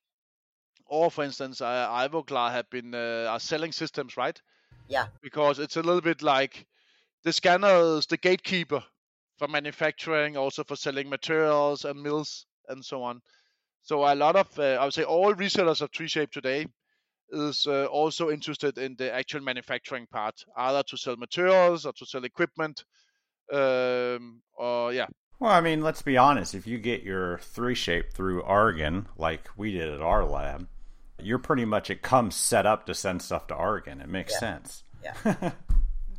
[0.87, 4.41] or, for instance, uh, Ivoclar have been uh, are selling systems, right?
[4.87, 5.07] Yeah.
[5.23, 6.67] Because it's a little bit like
[7.25, 8.85] the scanner is the gatekeeper
[9.39, 13.23] for manufacturing, also for selling materials and mills and so on.
[13.83, 16.67] So a lot of, uh, I would say, all resellers of 3Shape today
[17.31, 22.07] is uh, also interested in the actual manufacturing part, either to sell materials or to
[22.07, 22.85] sell equipment,
[23.53, 25.07] um, or yeah,
[25.39, 26.55] Well, I mean, let's be honest.
[26.55, 30.69] If you get your 3Shape through Argen, like we did at our lab,
[31.19, 34.03] you're pretty much it comes set up to send stuff to Argen.
[34.03, 34.39] It makes Yeah.
[34.39, 34.85] sense.
[35.03, 35.51] Yeah.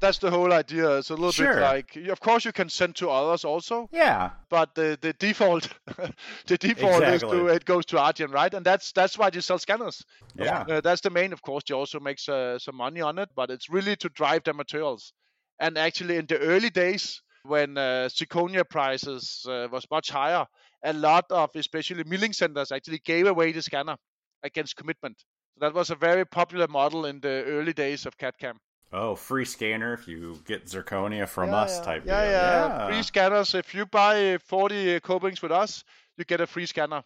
[0.03, 0.97] that's the whole idea.
[0.97, 1.53] It's a little Sure.
[1.53, 4.31] bit like, of course, you can send to others also, yeah.
[4.49, 5.69] but the, the default,
[6.45, 8.53] the default is to it goes to Argen, right?
[8.53, 10.03] And that's that's why they sell scanners.
[10.35, 10.65] Yeah.
[10.69, 11.31] Uh, that's the main.
[11.31, 14.43] Of course, they also make uh, some money on it, but it's really to drive
[14.43, 15.13] the materials.
[15.59, 20.45] And actually, in the early days when uh, zirconia prices uh, was much higher,
[20.83, 23.95] a lot of especially milling centers actually gave away the scanner
[24.43, 25.17] against commitment.
[25.53, 28.57] So that was a very popular model in the early days of CAD/CAM.
[28.93, 31.83] Oh, free scanner if you get zirconia from yeah, us yeah.
[31.83, 32.31] type yeah, deal.
[32.31, 33.55] Yeah, Free scanners.
[33.55, 35.83] If you buy 40 copings with us,
[36.15, 37.03] you get a free scanner.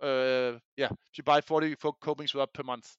[0.00, 2.96] Uh, yeah, if you buy 40 fo- copings with us per month.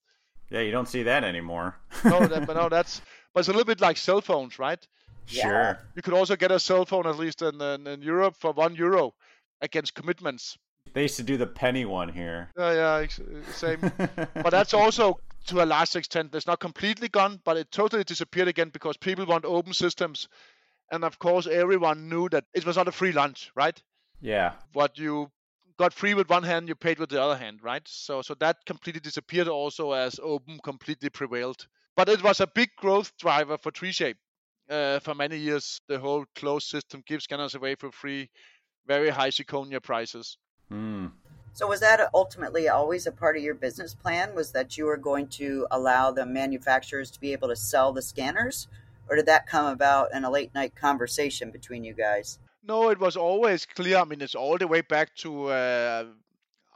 [0.50, 1.76] Yeah, you don't see that anymore.
[2.04, 3.00] No, that, but no, that's
[3.32, 4.86] but it's a little bit like cell phones, right?
[5.28, 5.42] Yeah.
[5.42, 5.78] Sure.
[5.94, 8.74] You could also get a cell phone, at least in, in, in Europe, for one
[8.74, 9.14] euro
[9.62, 10.58] against commitments.
[10.92, 12.50] They used to do the penny one here.
[12.58, 13.06] Yeah, yeah,
[13.52, 13.78] same.
[14.34, 16.34] but that's also to a large extent.
[16.34, 20.28] It's not completely gone, but it totally disappeared again because people want open systems,
[20.90, 23.80] and of course, everyone knew that it was not a free lunch, right?
[24.20, 24.52] yeah.
[24.72, 25.30] what you
[25.78, 27.82] got free with one hand, you paid with the other hand, right?
[27.86, 31.66] So so that completely disappeared also as open completely prevailed.
[31.96, 34.16] But it was a big growth driver for 3Shape
[34.70, 35.80] uh, for many years.
[35.88, 38.30] The whole closed system gives scanners away for free,
[38.86, 40.38] very high zirconia prices.
[40.68, 41.06] Hmm.
[41.52, 44.34] So was that ultimately always a part of your business plan?
[44.34, 48.02] Was that you were going to allow the manufacturers to be able to sell the
[48.02, 48.68] scanners,
[49.08, 52.38] or did that come about in a late night conversation between you guys?
[52.62, 53.98] No, it was always clear.
[53.98, 56.04] I mean, it's all the way back to uh,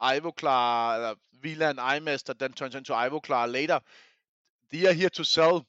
[0.03, 1.13] Ivoclar.
[1.13, 3.81] Uh, Wieland and IMES that then turns into Ivoclar later,
[4.71, 5.67] they are here to sell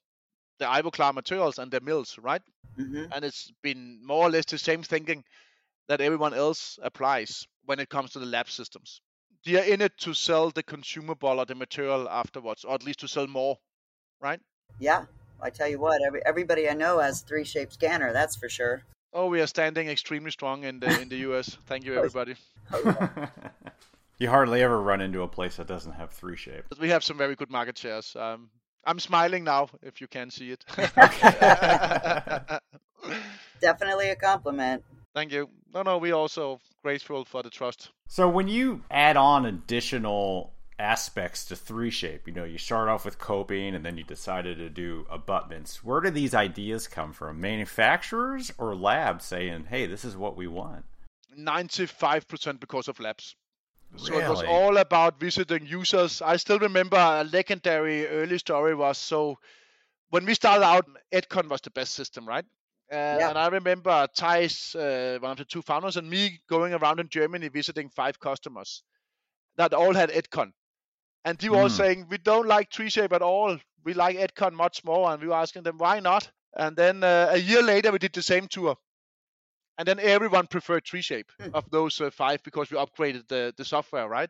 [0.60, 2.42] the Ivoclar materials and their mills, right?
[2.78, 3.06] Mm-hmm.
[3.12, 5.24] And it's been more or less the same thinking
[5.88, 9.02] that everyone else applies when it comes to the lab systems.
[9.46, 13.02] They are in it to sell the consumable or the material afterwards, or at least
[13.02, 13.58] to sell more,
[14.22, 14.40] right?
[14.80, 15.06] Yeah,
[15.42, 18.14] I tell you what, every, everybody I know has 3Shape scanner.
[18.14, 18.84] That's for sure.
[19.12, 21.58] Oh, we are standing extremely strong in the in the US.
[21.68, 22.36] Thank you, everybody.
[24.18, 26.64] you hardly ever run into a place that doesn't have 3Shape.
[26.80, 28.16] We have some very good market shares.
[28.16, 28.50] Um,
[28.86, 30.66] I'm smiling now, if you can see it.
[33.62, 34.84] Definitely a compliment.
[35.14, 35.50] Thank you.
[35.74, 37.90] No, no, we also grateful for the trust.
[38.08, 43.18] So when you add on additional aspects to 3Shape, you know, you start off with
[43.18, 45.84] coping and then you decided to do abutments.
[45.84, 47.40] Where do these ideas come from?
[47.40, 50.86] Manufacturers or labs saying, "Hey, this is what we want."
[51.36, 53.36] 95% because of labs.
[53.96, 56.22] So it was all about visiting users.
[56.22, 59.40] I still remember a legendary early story was so
[60.10, 62.46] when we started out, Etkon was the best system, right?
[62.92, 63.30] Uh, yeah.
[63.30, 67.10] And I remember Tais, uh, one of the two founders, and me going around in
[67.10, 68.84] Germany visiting five customers
[69.58, 70.54] that all had Etkon.
[71.26, 73.58] And they were all saying, We don't like 3Shape at all.
[73.84, 75.12] We like Etkon much more.
[75.12, 76.30] And we were asking them, Why not?
[76.56, 78.78] And then uh, a year later, we did the same tour.
[79.78, 84.08] And then everyone preferred 3Shape of those uh, five because we upgraded the, the software,
[84.08, 84.30] right?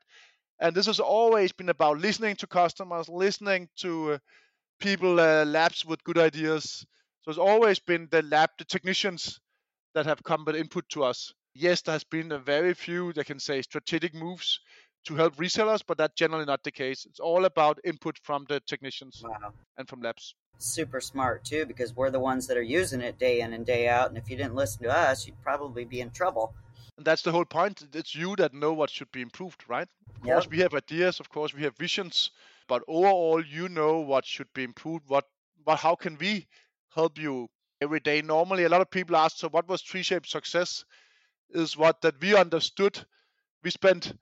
[0.60, 4.18] And this has always been about listening to customers, listening to uh,
[4.80, 6.86] people, uh, labs with good ideas.
[7.24, 9.40] So it's always been the lab, the technicians
[9.96, 11.34] that have come with input to us.
[11.56, 14.60] Yes, there has been a very few, they can say, strategic moves
[15.06, 17.06] to help resellers, but that's generally not the case.
[17.06, 19.54] It's all about input from the technicians wow.
[19.78, 20.36] and from labs.
[20.58, 23.88] Super smart too, because we're the ones that are using it day in and day
[23.88, 24.10] out.
[24.10, 26.54] And if you didn't listen to us, you'd probably be in trouble.
[26.98, 27.84] And that's the whole point.
[27.94, 29.88] It's you that know what should be improved, right?
[30.18, 31.20] Of course, we have ideas.
[31.20, 32.32] Of course, we have visions.
[32.68, 35.06] But overall, you know what should be improved.
[35.08, 35.26] What,
[35.64, 36.48] what, how can we
[36.96, 37.48] help you
[37.82, 38.22] every day?
[38.22, 40.84] Normally, a lot of people ask, so what was 3Shape success?
[41.52, 43.04] Is what that we understood.
[43.64, 44.14] We spent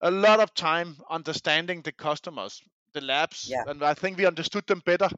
[0.00, 2.60] a lot of time understanding the customers,
[2.94, 3.64] the labs, Yeah.
[3.66, 5.08] and I think we understood them better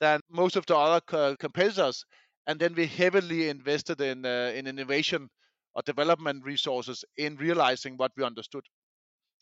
[0.00, 2.04] than most of the other co- competitors.
[2.46, 5.28] And then we heavily invested in uh, in innovation
[5.74, 8.64] or development resources in realizing what we understood.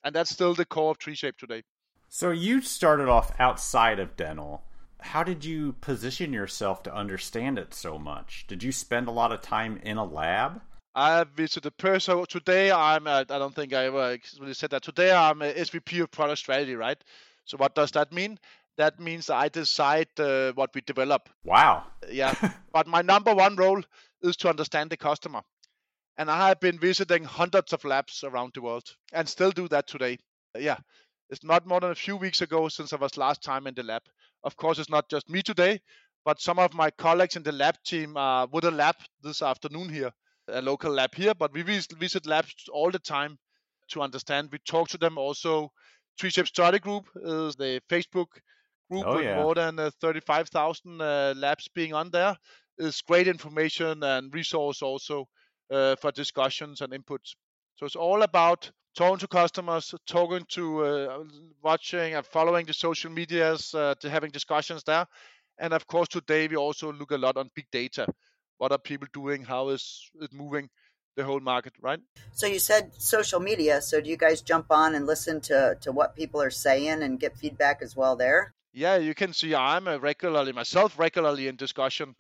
[0.04, 1.62] And that's still the core of 3Shape today.
[2.08, 4.62] So you started off outside of dental.
[5.02, 8.46] How did you position yourself to understand it so much?
[8.46, 10.62] Did you spend a lot of time in a lab?
[10.94, 12.24] I visited person.
[12.28, 13.06] Today I'm.
[13.06, 14.82] I don't think I ever really said that.
[14.82, 17.02] Today I'm a SVP of product strategy, right?
[17.44, 18.38] So what does that mean?
[18.76, 21.28] That means I decide uh, what we develop.
[21.44, 21.86] Wow.
[22.10, 22.34] Yeah,
[22.72, 23.82] but my number one role
[24.22, 25.42] is to understand the customer,
[26.16, 29.88] and I have been visiting hundreds of labs around the world, and still do that
[29.88, 30.18] today.
[30.58, 30.78] Yeah,
[31.30, 33.82] it's not more than a few weeks ago since I was last time in the
[33.82, 34.02] lab.
[34.44, 35.80] Of course, it's not just me today,
[36.24, 39.88] but some of my colleagues in the lab team are with a lab this afternoon
[39.88, 40.12] here
[40.48, 43.38] a local lab here, but we visit labs all the time
[43.88, 44.48] to understand.
[44.52, 45.72] We talk to them also.
[46.20, 48.26] 3Shape Study Group is the Facebook
[48.90, 49.42] group Oh, with yeah.
[49.42, 52.36] more than uh, 35,000 uh, labs being on there.
[52.78, 55.28] Is great information and resource also
[55.70, 57.34] uh, for discussions and inputs.
[57.76, 61.24] So it's all about talking to customers, talking to, uh,
[61.62, 65.06] watching and following the social medias, uh, to having discussions there.
[65.58, 68.06] And of course, today we also look a lot on big data.
[68.58, 69.42] What are people doing?
[69.42, 70.68] How is it moving
[71.16, 72.00] the whole market, right?
[72.32, 73.80] So you said social media.
[73.82, 77.20] So do you guys jump on and listen to, to what people are saying and
[77.20, 78.54] get feedback as well there?
[78.72, 82.14] Yeah, you can see I'm regularly myself regularly in discussion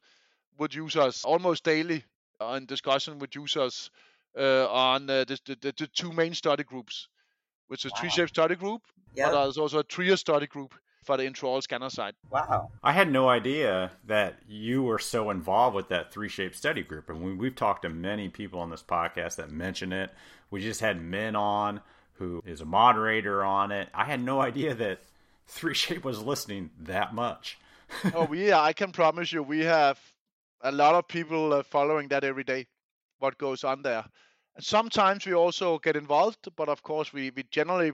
[0.58, 2.04] with users almost daily
[2.40, 3.90] uh, in discussion with users
[4.36, 7.08] on uh, the, the, the two main study groups,
[7.68, 8.00] which is Wow.
[8.08, 8.82] 3Shape Study Group,
[9.14, 9.30] Yeah.
[9.30, 12.14] but there's also a Trios Study Group for the intraoral scanner side.
[12.30, 12.70] Wow.
[12.82, 17.10] I had no idea that you were so involved with that 3Shape study group.
[17.10, 20.10] And we, we've talked to many people on this podcast that mention it.
[20.50, 21.80] We just had Min on,
[22.14, 23.88] who is a moderator on it.
[23.92, 25.00] I had no idea that
[25.50, 27.58] 3Shape was listening that much.
[28.14, 28.60] oh, yeah.
[28.60, 29.98] I can promise you, we have
[30.60, 32.68] a lot of people uh, following that every day.
[33.22, 34.04] What goes on there?
[34.56, 37.92] And sometimes we also get involved, but of course we we generally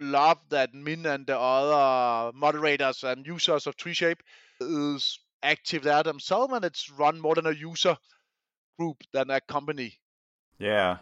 [0.00, 4.20] love that Min and the other moderators and users of 3Shape
[4.60, 7.98] is active there themselves, and it's run more than a user
[8.78, 10.00] group than a company
[10.58, 10.98] Yeah.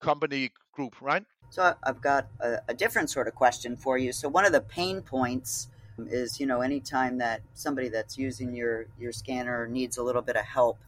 [0.00, 1.24] company group, right?
[1.50, 4.12] So I- I've got a, a different sort of question for you.
[4.12, 5.68] So one of the pain points
[5.98, 10.36] is, you know, anytime that somebody that's using your your scanner needs a little bit
[10.36, 10.78] of help,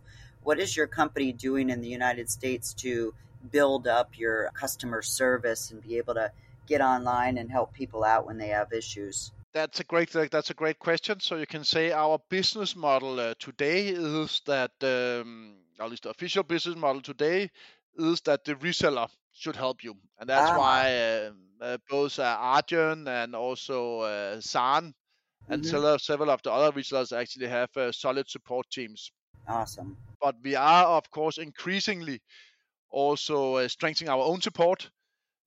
[0.42, 3.14] what is your company doing in the United States to
[3.50, 6.30] build up your customer service and be able to
[6.66, 9.32] get online and help people out when they have issues?
[9.52, 11.20] That's a great that's a great question.
[11.20, 16.10] So you can say our business model uh, today is that um, at least the
[16.10, 17.50] official business model today
[17.96, 20.58] is that the reseller should help you, and that's ah.
[20.58, 21.30] why uh,
[21.60, 24.94] uh, both uh, Argen and also uh, San
[25.48, 25.96] and mm-hmm.
[25.96, 29.10] several of the other resellers actually have uh, solid support teams.
[29.48, 29.96] Awesome.
[30.20, 32.20] But we are of course increasingly
[32.90, 34.90] also uh, strengthening our own support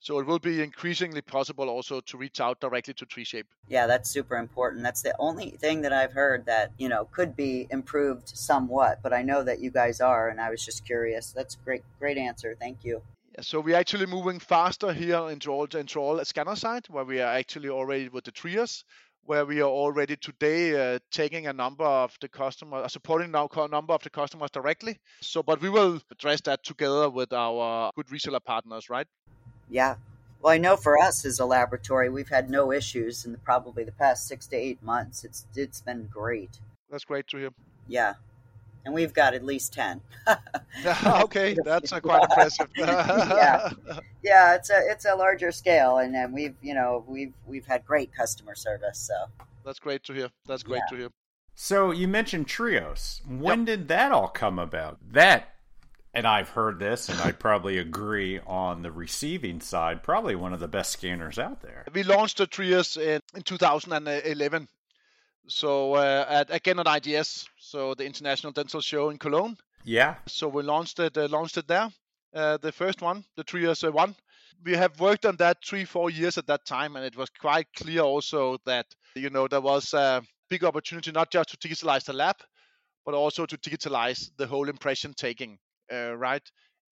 [0.02, 3.44] so it will be increasingly possible also to reach out directly to 3Shape.
[3.68, 4.82] Yeah, that's super important.
[4.82, 9.14] That's the only thing that I've heard that, you know, could be improved somewhat, but
[9.14, 11.32] I know that you guys are and I was just curious.
[11.32, 12.58] That's great great answer.
[12.60, 13.04] Thank you.
[13.36, 17.22] Yeah, so we're actually moving faster here into all into all scanner side where we
[17.22, 18.84] are actually already with the trios
[19.26, 23.48] where we are already today uh, taking a number of the customers, uh, supporting now
[23.56, 25.00] a number of the customers directly.
[25.22, 29.08] So, but we will address that together with our good reseller partners, right?
[29.70, 29.96] Yeah.
[30.42, 33.84] Well, I know for us as a laboratory, we've had no issues in the, probably
[33.84, 35.24] the past six to eight months.
[35.24, 36.60] It's it's been great.
[36.90, 37.50] That's great to hear.
[37.88, 38.16] Yeah,
[38.86, 40.02] and we've got at least ten.
[41.06, 42.70] okay, that's quite impressive.
[42.78, 43.70] yeah,
[44.24, 47.86] yeah, it's a it's a larger scale, and then we've you know we've we've had
[47.86, 49.00] great customer service.
[49.00, 49.14] So
[49.66, 50.30] that's great to hear.
[50.46, 50.96] That's great yeah.
[50.96, 51.10] to hear.
[51.56, 53.22] So you mentioned trios.
[53.28, 53.66] When yep.
[53.66, 54.98] did that all come about?
[55.12, 55.52] That
[56.14, 60.60] and I've heard this, and I probably agree on the receiving side, probably one of
[60.60, 61.86] the best scanners out there.
[61.94, 64.68] We launched the Trios in, in 2011.
[65.48, 69.58] So uh, at, again at IDS, so the International Dental Show in Cologne.
[69.86, 70.16] Yeah.
[70.28, 71.90] So we launched it, uh, launched it there,
[72.36, 74.14] uh, the first one, the three years one.
[74.64, 77.68] We have worked on that three, four years at that time, and it was quite
[77.76, 82.14] clear also that you know there was a big opportunity not just to digitalize the
[82.14, 82.36] lab,
[83.06, 85.58] but also to digitalize the whole impression taking
[85.92, 86.44] uh, right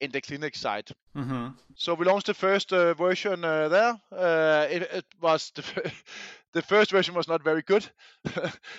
[0.00, 0.88] in the clinic side.
[1.16, 1.48] Mm-hmm.
[1.74, 4.00] So we launched the first uh, version uh, there.
[4.12, 5.92] Uh, it, it, was the,
[6.52, 7.88] the first version was not very good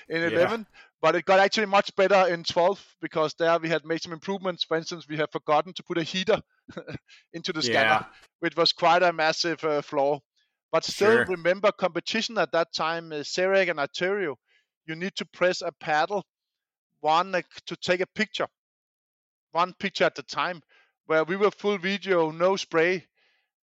[0.08, 0.66] in 11, yeah.
[1.02, 4.66] But it got actually much better in 12 because there we had made some improvements.
[4.66, 6.42] For instance, we have forgotten to put a heater
[7.34, 8.06] into the scanner, yeah.
[8.42, 10.20] which was quite a massive uh, flaw.
[10.72, 11.26] But still, sure.
[11.26, 14.36] remember competition at that time, uh, and iTero.
[14.86, 16.26] You need to press a paddle
[17.00, 17.32] one
[17.66, 18.48] to take a picture
[19.52, 20.62] one picture at a time,
[21.06, 23.06] where we were full video, no spray,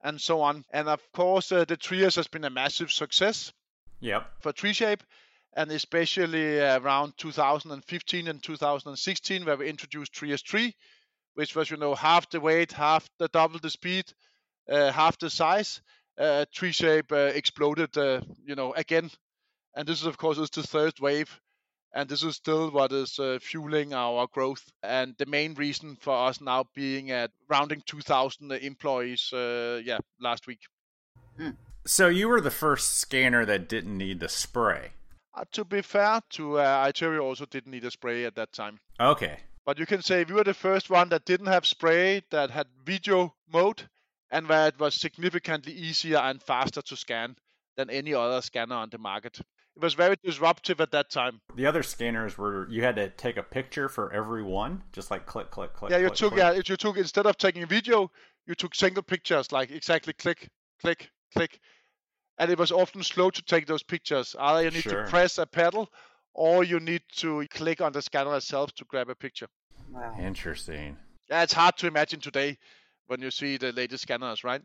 [0.03, 0.63] and so on.
[0.71, 3.51] And of course, uh, the Trios has been a massive success.
[3.99, 4.25] Yep.
[4.41, 5.01] For 3Shape,
[5.55, 10.73] and especially around 2015 and 2016, where we introduced Trios 3,
[11.35, 14.05] which was you know half the weight, half the double the speed,
[14.69, 15.81] uh, half the size.
[16.15, 19.09] Uh, 3Shape uh, exploded, uh, you know, again.
[19.75, 21.39] And this is of course is the third wave
[21.93, 26.27] and this is still what is uh, fueling our growth and the main reason for
[26.27, 30.61] us now being at rounding 2000 employees uh, yeah last week
[31.85, 34.91] so you were the first scanner that didn't need the spray
[35.35, 38.79] uh, to be fair to uh, iTero also didn't need a spray at that time
[38.99, 42.49] okay but you can say we were the first one that didn't have spray that
[42.51, 43.83] had video mode
[44.31, 47.35] and where it was significantly easier and faster to scan
[47.77, 49.39] than any other scanner on the market
[49.75, 51.41] it was very disruptive at that time.
[51.55, 55.25] The other scanners were you had to take a picture for every one, just like
[55.25, 55.91] click, click, click.
[55.91, 56.39] Yeah, you click, took click.
[56.39, 58.11] yeah, you took instead of taking a video,
[58.45, 61.59] you took single pictures, like exactly click, click, click,
[62.37, 64.35] and it was often slow to take those pictures.
[64.39, 65.03] Either you need sure.
[65.03, 65.89] to press a pedal,
[66.33, 69.47] or you need to click on the scanner itself to grab a picture.
[69.91, 70.15] Wow.
[70.19, 70.97] Interesting.
[71.29, 72.57] Yeah, it's hard to imagine today
[73.07, 74.61] when you see the latest scanners, right?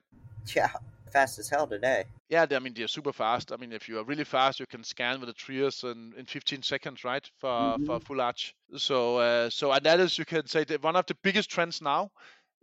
[0.54, 0.70] Yeah
[1.08, 2.04] fast as hell today.
[2.28, 3.52] Yeah, I mean they're super fast.
[3.52, 6.26] I mean, if you are really fast, you can scan with the Trios in, in
[6.26, 7.86] 15 seconds, right, for mm-hmm.
[7.86, 8.54] for full arch.
[8.76, 11.80] So uh, so and that is you can say that one of the biggest trends
[11.80, 12.10] now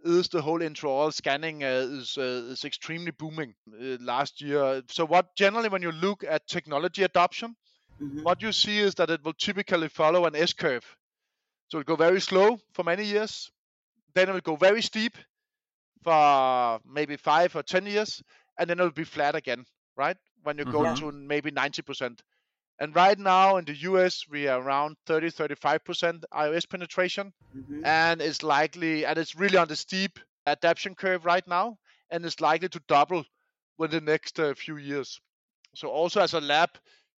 [0.05, 4.81] is the whole intraoral scanning uh, is uh, is extremely booming uh, last year.
[4.87, 7.55] So what generally when you look at technology adoption,
[8.01, 8.23] mm-hmm.
[8.23, 10.85] what you see is that it will typically follow an S curve.
[11.67, 13.51] So it'll go very slow for many years,
[14.13, 15.17] then it will go very steep
[16.03, 18.21] for maybe five or 10 years,
[18.59, 19.65] and then it'll be flat again,
[19.97, 20.17] right?
[20.43, 20.83] When you mm-hmm.
[20.83, 22.19] go to maybe 90%.
[22.79, 27.31] And right now in the US, we are around 30, 35% iOS penetration.
[27.55, 27.85] Mm-hmm.
[27.85, 31.77] And it's likely, and it's really on the steep adoption curve right now,
[32.09, 33.23] and it's likely to double
[33.77, 35.19] within the next uh, few years.
[35.73, 36.69] So, also as a lab,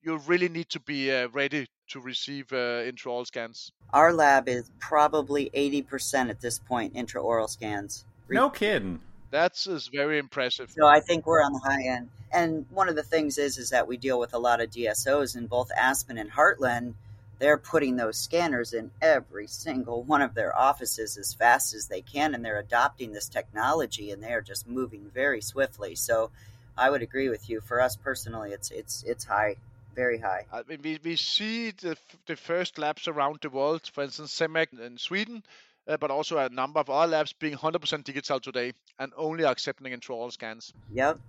[0.01, 3.71] you really need to be uh, ready to receive uh, intraoral scans.
[3.93, 8.05] Our lab is probably 80% at this point intraoral scans.
[8.29, 8.99] No kidding.
[9.29, 10.71] That's is very impressive.
[10.71, 12.09] So I think we're on the high end.
[12.31, 15.35] And one of the things is is that we deal with a lot of DSOs
[15.35, 16.93] in both Aspen and Heartland.
[17.39, 22.01] They're putting those scanners in every single one of their offices as fast as they
[22.01, 25.93] can, and they're adopting this technology, and they are just moving very swiftly.
[25.93, 26.31] So
[26.77, 27.61] I would agree with you.
[27.61, 29.57] For us personally, it's it's it's high,
[29.95, 30.45] very high.
[30.51, 34.79] I mean, we, we see the, the first labs around the world, for instance, CEMEC
[34.79, 35.43] in Sweden,
[35.87, 39.93] uh, but also a number of other labs being 100% digital today and only accepting
[39.93, 40.73] intraoral scans.
[40.93, 41.19] Yep.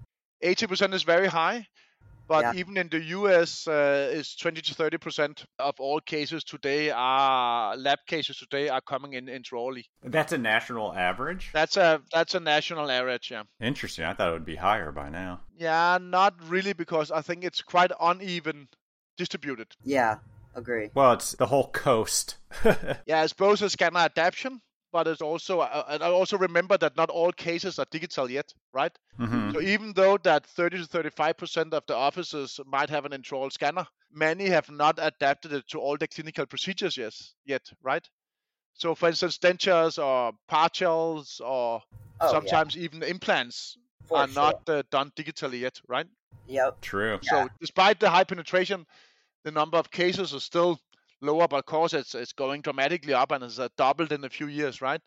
[0.43, 1.67] 80% is very high,
[2.29, 2.61] but Yeah.
[2.61, 7.99] even in the US, uh, is 20 to 30% of all cases today are lab
[8.07, 9.85] cases today are coming in intraorally.
[10.03, 11.51] That's a national average?
[11.53, 13.43] That's a that's a national average, yeah.
[13.61, 14.05] Interesting.
[14.05, 15.41] I thought it would be higher by now.
[15.57, 18.69] Yeah, not really because I think it's quite uneven
[19.17, 19.69] distributed.
[19.83, 20.19] Yeah.
[20.59, 20.91] Agree.
[20.95, 22.37] Well, it's the whole coast.
[23.07, 24.61] Yeah, it's both a scanner adaptation,
[24.93, 28.53] but it's also uh, and I also remember that not all cases are digital yet,
[28.73, 28.97] right?
[29.19, 33.13] hmm So even though that 30 to 35 percent of the offices might have an
[33.13, 38.07] intraoral scanner, many have not adapted it to all the clinical procedures yet, yet, right?
[38.75, 41.83] So, for instance, dentures or partials or
[42.21, 43.79] Oh, sometimes even implants
[44.09, 44.35] for are sure.
[44.35, 46.07] not uh, done digitally yet, right?
[46.47, 46.81] Yep.
[46.81, 47.19] True.
[47.23, 47.45] Yeah.
[47.45, 48.87] So, despite the high penetration,
[49.45, 50.79] the number of cases is still
[51.21, 54.31] lower, but of course, it's it's going dramatically up and it's uh, doubled in a
[54.31, 55.01] few years, right?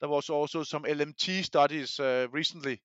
[0.00, 2.82] There was also some LMT studies uh, recently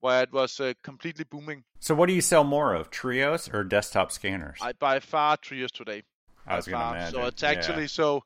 [0.00, 1.64] where it was uh, completely booming.
[1.80, 4.58] So, what do you sell more of, trios or desktop scanners?
[4.62, 6.02] I by far Trios today.
[6.46, 6.96] I was going to far.
[6.96, 7.14] imagine.
[7.20, 7.50] So it's Yeah.
[7.50, 8.24] actually so.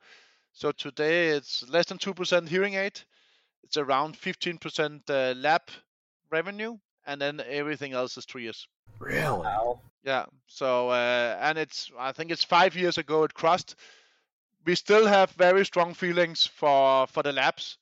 [0.54, 3.00] So today it's less than two percent hearing aid.
[3.64, 5.62] It's around fifteen percent uh, lab
[6.30, 6.76] revenue,
[7.06, 8.44] and then everything else is Trios.
[8.44, 8.68] years.
[8.98, 9.40] really.
[9.40, 9.80] Wow.
[10.04, 10.26] Yeah.
[10.46, 13.76] So uh, and it's I think it's five years ago it crossed.
[14.66, 17.78] We still have very strong feelings for for the labs,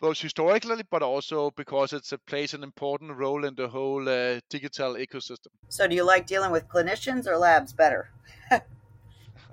[0.00, 4.40] both historically, but also because it's it plays an important role in the whole uh,
[4.50, 5.52] digital ecosystem.
[5.70, 8.10] So, do you like dealing with clinicians or labs better?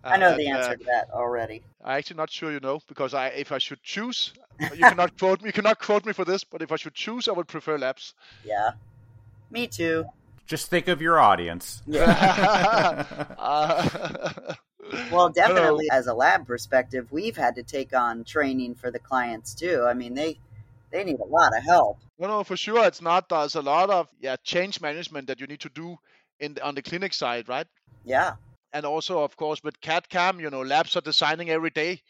[0.10, 1.64] I know Uh, the and, uh, answer to that already.
[1.84, 4.36] I'm actually not sure you know because I, if I should choose,
[4.72, 5.50] you cannot quote me.
[5.50, 8.14] You cannot quote me for this, but if I should choose, I would prefer labs.
[8.44, 8.74] Yeah.
[9.52, 10.08] Me too.
[10.48, 11.82] Just think of your audience.
[13.40, 14.30] Uh,
[15.12, 19.54] Well, definitely, as a lab perspective, we've had to take on training for the clients
[19.54, 19.84] too.
[19.86, 20.38] I mean, they
[20.92, 22.00] they need a lot of help.
[22.18, 23.30] no, no, for sure, it's not.
[23.30, 25.98] There's a lot of yeah change management that you need to do
[26.40, 27.68] in the, on the clinic side, right?
[28.06, 28.36] Yeah.
[28.74, 32.02] And also, of course, with CAD CAM, you know, labs are designing every day,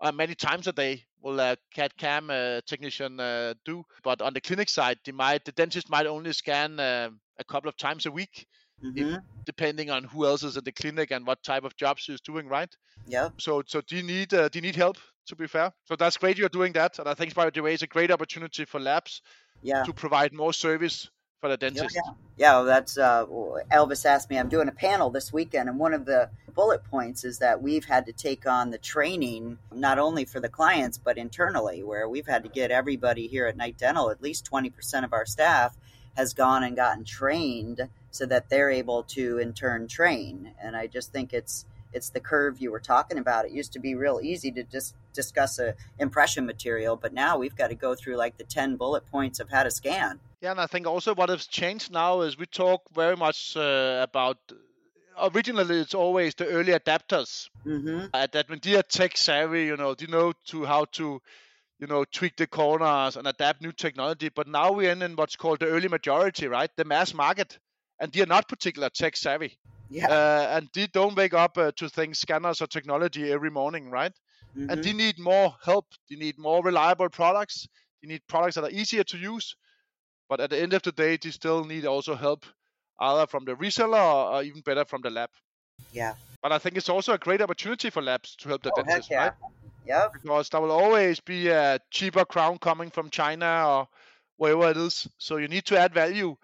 [0.00, 1.04] uh, many times a day.
[1.22, 3.84] Will a CAD CAM uh, technician uh, do?
[4.02, 7.68] But on the clinic side, they might the dentist might only scan uh, a couple
[7.68, 8.46] of times a week.
[8.94, 12.20] hmm depending on who else is in the clinic and what type of jobs he's
[12.20, 12.76] doing, right?
[13.06, 13.30] Yeah.
[13.38, 14.98] So, so do you need uh, do you need help?
[15.28, 17.74] To be fair, so that's great you're doing that, and I think by the way,
[17.74, 19.22] it's a great opportunity for labs
[19.62, 19.86] Yeah.
[19.86, 21.10] to provide more service
[21.42, 21.96] for the Yeah, dentist.
[21.96, 22.12] yeah.
[22.38, 24.38] Yeah, well, that's uh, Elvis asked me.
[24.38, 27.84] I'm doing a panel this weekend, and one of the bullet points is that we've
[27.84, 32.26] had to take on the training not only for the clients but internally, where we've
[32.26, 34.10] had to get everybody here at Knight Dental.
[34.10, 35.76] At least 20% of our staff
[36.16, 40.52] has gone and gotten trained so that they're able to in turn train.
[40.62, 43.44] And I just think it's it's the curve you were talking about.
[43.44, 47.56] It used to be real easy to just discuss a impression material, but now we've
[47.56, 50.20] got to go through like the 10 bullet points of how to scan.
[50.40, 54.00] Yeah, and I think also what has changed now is we talk very much uh,
[54.02, 54.38] about.
[55.20, 58.06] Originally, it's always the early adapters Mm-hmm.
[58.14, 61.20] uh, that when they are tech savvy, you know, they know to how to,
[61.78, 64.30] you know, tweak the corners and adapt new technology.
[64.30, 66.70] But now we're in, in what's called the early majority, right?
[66.76, 67.58] The mass market,
[68.02, 69.58] and they are not particular tech savvy.
[69.88, 70.08] Yeah.
[70.08, 74.12] uh, and they don't wake up uh, to think scanners or technology every morning, right?
[74.56, 74.70] Mhm.
[74.72, 75.86] And they need more help.
[76.08, 77.68] They need more reliable products.
[78.00, 79.54] They need products that are easier to use.
[80.28, 82.46] But at the end of the day, they still need also help,
[83.00, 85.28] either from the reseller or, or even better from the lab.
[85.92, 86.14] Yeah.
[86.42, 89.10] But I think it's also a great opportunity for labs to help the Oh, dentists,
[89.10, 89.24] yeah.
[89.24, 89.32] right?
[89.86, 90.12] Yep.
[90.14, 93.88] Because there will always be a cheaper crown coming from China or
[94.38, 95.06] wherever it is.
[95.18, 96.36] So you need to add value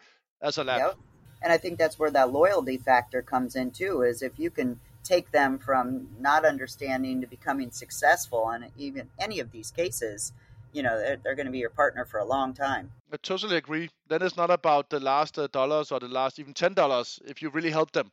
[0.42, 0.80] as a lab.
[0.80, 0.96] Yep.
[1.42, 4.02] And I think that's where that loyalty factor comes in too.
[4.02, 9.40] Is if you can take them from not understanding to becoming successful, and even any
[9.40, 10.32] of these cases,
[10.72, 12.90] you know, they're, they're going to be your partner for a long time.
[13.12, 13.88] I totally agree.
[14.08, 17.40] Then it's not about the last uh, dollars or the last even ten dollars if
[17.40, 18.10] you really help them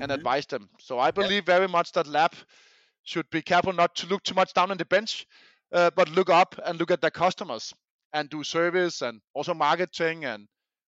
[0.00, 0.14] and Mhm.
[0.14, 0.68] advise them.
[0.78, 2.34] So I believe very much that lab
[3.04, 5.26] should be careful not to look too much down on the bench,
[5.72, 7.74] uh, but look up and look at their customers
[8.12, 10.48] and do service and also marketing and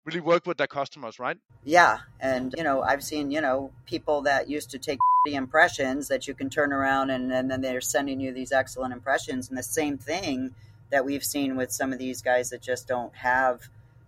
[0.05, 1.37] really work with their customers, right?
[1.63, 6.07] Yeah, and you know, I've seen you know people that used to take the impressions
[6.07, 9.57] that you can turn around and, and then they're sending you these excellent impressions, and
[9.57, 10.55] the same thing
[10.89, 13.61] that we've seen with some of these guys that just don't have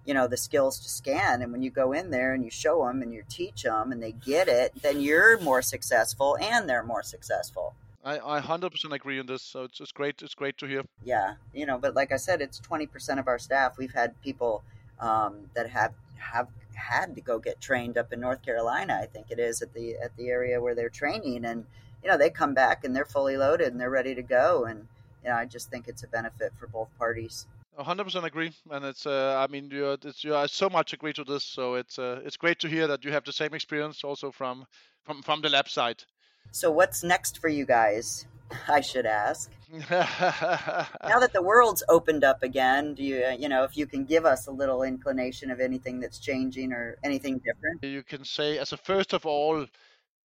[0.06, 2.86] you know the skills to scan and when you go in there and you show
[2.86, 6.84] them and you teach them and they get it then you're more successful and they're
[6.84, 7.74] more successful
[8.06, 9.42] I, I 100% agree on this.
[9.42, 10.22] So it's, it's great.
[10.22, 10.84] It's great to hear.
[11.06, 14.64] yeah you know but like i said it's 20% of our staff we've had people
[15.00, 19.00] um, that have have had to go get trained up in North Carolina.
[19.02, 21.66] I think it is at the at the area where they're training, and
[22.04, 24.66] you know they come back and they're fully loaded and they're ready to go.
[24.66, 24.88] And
[25.24, 27.46] you know I just think it's a benefit for both parties.
[27.80, 31.44] 100% agree, and it's uh, I mean you're it's you so much agree to this,
[31.44, 34.66] so it's uh, it's great to hear that you have the same experience also from
[35.04, 36.04] from from the lab side.
[36.52, 38.28] So what's next for you guys?
[38.68, 39.52] I should ask.
[39.90, 44.26] now that the world's opened up again, do you you know if you can give
[44.26, 47.84] us a little inclination of anything that's changing or anything different?
[47.84, 49.66] You can say as a first of all,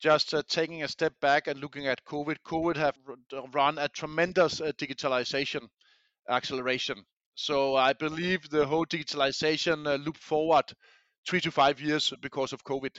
[0.01, 2.37] just uh, taking a step back and looking at COVID.
[2.47, 2.97] COVID have
[3.53, 5.69] run a tremendous uh, digitalization
[6.29, 7.05] acceleration.
[7.35, 10.73] So I believe the whole digitalization uh, loop forward
[11.29, 12.99] three to five years because of COVID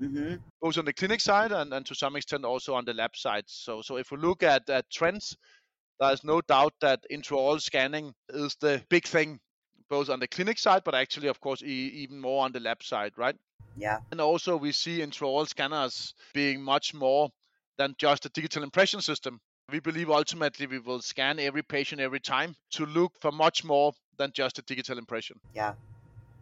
[0.00, 0.34] mm-hmm.
[0.60, 3.44] both on the clinic side and, and to some extent also on the lab side.
[3.46, 5.36] So, so if we look at, at trends,
[6.00, 9.40] there's no doubt that intraoral scanning is the big thing,
[9.90, 12.82] both on the clinic side, but actually, of course, e- even more on the lab
[12.82, 13.36] side, right?
[13.76, 13.98] Yeah.
[14.10, 17.30] And also, we see intraoral scanners being much more
[17.78, 19.40] than just a digital impression system.
[19.70, 23.92] We believe ultimately we will scan every patient every time to look for much more
[24.16, 25.38] than just a digital impression.
[25.54, 25.74] Yeah,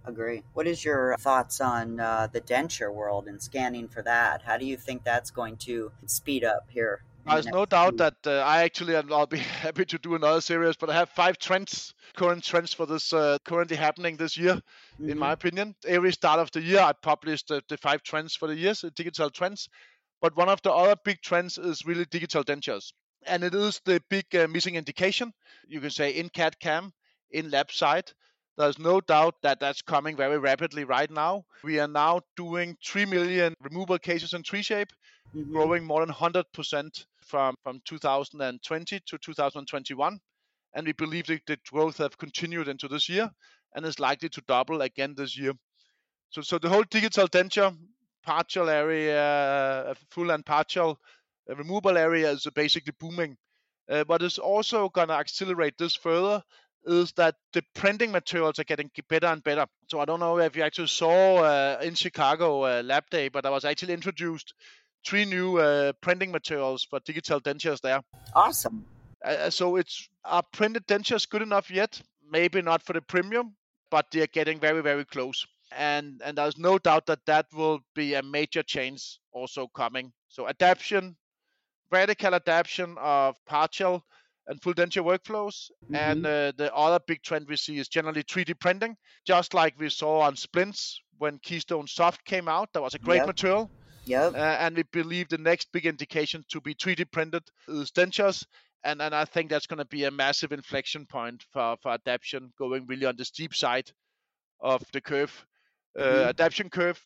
[0.07, 0.43] agree.
[0.55, 4.43] What is your thoughts on uh, the denture world and scanning for that?
[4.43, 7.03] How do you think that's going to speed up here?
[7.27, 10.91] There's no doubt that uh, I actually, I'll be happy to do another series, but
[10.91, 15.11] I have five trends, current trends for this uh, currently happening this year, mm-hmm.
[15.11, 15.75] in my opinion.
[15.87, 19.31] Every start of the year, I published uh, the five trends for the years, digital
[19.31, 19.69] trends.
[20.21, 22.93] But one of the other big trends is really digital dentures.
[23.27, 25.33] And it is the big uh, missing indication,
[25.67, 26.93] you can say in CAD CAM,
[27.31, 28.13] in lab side.
[28.57, 31.45] There's no doubt that that's coming very rapidly right now.
[31.63, 34.91] We are now doing 3 million removal cases in 3Shape,
[35.35, 35.53] mm-hmm.
[35.53, 40.19] growing more than 100% from, from 2020 to 2021.
[40.75, 43.31] And we believe that the growth have continued into this year
[43.75, 45.53] and is likely to double again this year.
[46.31, 47.77] So, so the whole digital denture,
[48.23, 50.99] partial area, uh, full and partial
[51.51, 53.37] uh, removal area is basically booming.
[53.89, 56.43] Uh, but it's also going to accelerate this further
[56.87, 59.67] is that the printing materials are getting better and better.
[59.89, 63.45] So I don't know if you actually saw uh, in Chicago uh, Lab Day, but
[63.45, 64.55] I was actually introduced
[65.05, 68.01] three new uh, printing materials for digital dentures there.
[68.35, 68.85] Awesome.
[69.25, 72.01] Uh, uh, so it's are printed dentures good enough yet?
[72.31, 73.55] Maybe not for the premium,
[73.91, 75.47] but they're getting very very close.
[75.77, 80.13] And and there's no doubt that that will be a major change also coming.
[80.29, 81.17] So adaptation,
[81.91, 84.05] radical adaptation of partial
[84.47, 85.71] and full denture workflows.
[85.85, 85.95] Mm-hmm.
[85.95, 89.89] And uh, the other big trend we see is generally 3D printing, just like we
[89.89, 92.73] saw on splints when Keystone Soft came out.
[92.73, 93.27] That was a great yep.
[93.27, 93.71] material.
[94.07, 94.35] Yep.
[94.35, 98.45] Uh, and we believe the next big indication to be 3D printed is dentures.
[98.85, 102.53] And, and I think that's going to be a massive inflection point for, for adaptation
[102.57, 103.91] going really on the steep side
[104.61, 105.45] of the curve,
[105.99, 106.29] uh, mm-hmm.
[106.29, 107.05] adaptation curve.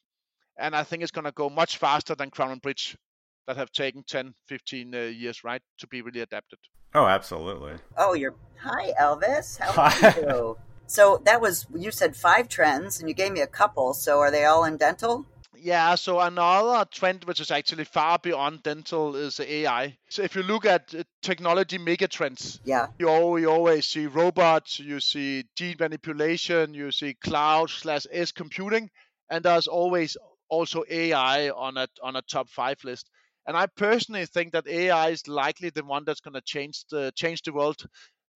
[0.58, 2.98] And I think it's going to go much faster than Crown and Bridge
[3.46, 6.58] that have taken 10, 15 uh, years, right, to be really adapted.
[6.94, 7.74] Oh, absolutely.
[7.96, 9.58] Oh, you're hi, Elvis.
[9.58, 10.56] How are you?
[10.86, 13.94] so that was you said five trends, and you gave me a couple.
[13.94, 15.26] So are they all in dental?
[15.56, 19.98] Yeah, so another trend which is actually far beyond dental is AI.
[20.08, 24.80] So if you look at uh, technology megatrends, yeah, you always, you always see robots,
[24.80, 28.90] you see gene manipulation, you see cloud slash edge computing,
[29.28, 30.16] and there's always
[30.48, 33.10] also AI on a on a top five list.
[33.50, 37.10] And I personally think that AI is likely the one that's going to change the
[37.16, 37.84] change the world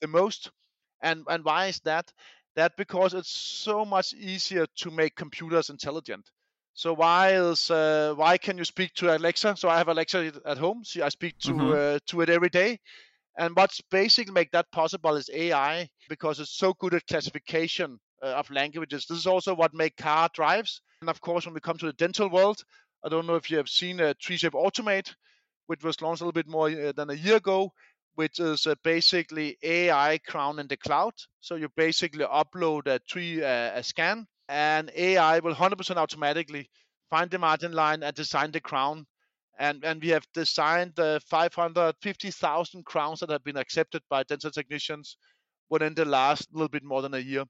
[0.01, 0.51] the most.
[1.03, 2.13] And and why is that?
[2.57, 6.29] That because it's so much easier to make computers intelligent.
[6.73, 9.57] So why is uh, why can you speak to Alexa?
[9.57, 10.83] So I have Alexa at home.
[10.83, 11.71] So I speak to mm-hmm.
[11.71, 12.81] uh, to it every day.
[13.39, 18.41] And what's basically make that possible is AI because it's so good at classification uh,
[18.41, 19.07] of languages.
[19.07, 20.81] This is also what make car drives.
[21.03, 22.65] And of course, when we come to the dental world,
[23.05, 25.15] I don't know if you have seen a 3Shape Automate,
[25.67, 27.71] which was launched a little bit more uh, than a year ago,
[28.15, 31.13] which is uh, basically AI crown in the cloud.
[31.41, 36.71] So you basically upload a tree uh, a scan, and AI will 100% automatically
[37.11, 39.07] find the margin line and design the crown.
[39.59, 45.17] And and we have designed the 550,000 crowns that have been accepted by dental technicians
[45.69, 47.45] within the last little bit more than a year,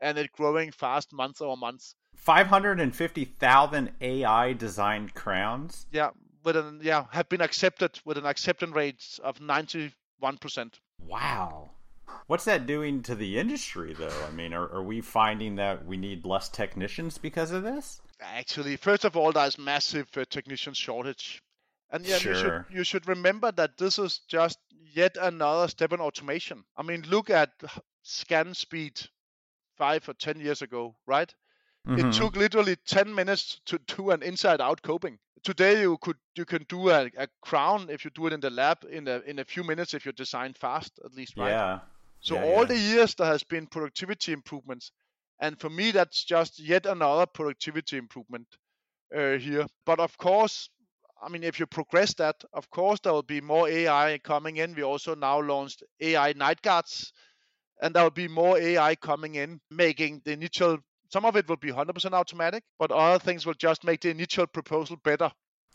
[0.00, 1.94] and it's growing fast month over month.
[2.16, 5.86] 550,000 AI designed crowns.
[5.90, 6.10] Yeah,
[6.44, 9.92] with an yeah, have been accepted with an acceptance rate of 91%.
[11.06, 11.70] Wow.
[12.26, 14.24] What's that doing to the industry, though?
[14.28, 18.00] I mean, are, are we finding that we need less technicians because of this?
[18.20, 21.42] Actually, first of all, there's massive uh, technician shortage.
[21.90, 22.32] And yeah, sure.
[22.32, 24.58] you, should, you should remember that this is just
[24.92, 26.64] yet another step in automation.
[26.76, 27.50] I mean, look at
[28.02, 29.00] scan speed
[29.80, 31.34] five or ten years ago, right?
[31.88, 32.08] Mm-hmm.
[32.08, 35.18] It took literally 10 minutes to do an inside-out coping.
[35.42, 38.50] Today you could you can do a, a crown if you do it in the
[38.50, 41.48] lab in a in a few minutes if you design fast at least right.
[41.48, 41.78] Yeah.
[42.20, 42.74] So yeah, all yeah.
[42.74, 44.92] the years there has been productivity improvements,
[45.40, 48.48] and for me that's just yet another productivity improvement
[49.16, 49.64] uh, here.
[49.86, 50.68] But of course,
[51.22, 54.74] I mean if you progress that, of course there will be more AI coming in.
[54.74, 57.14] We also now launched AI night guards,
[57.80, 60.78] and there will be more AI coming in, making the initial
[61.10, 64.46] some of it will be 100% automatic, but other things will just make the initial
[64.46, 65.30] proposal better.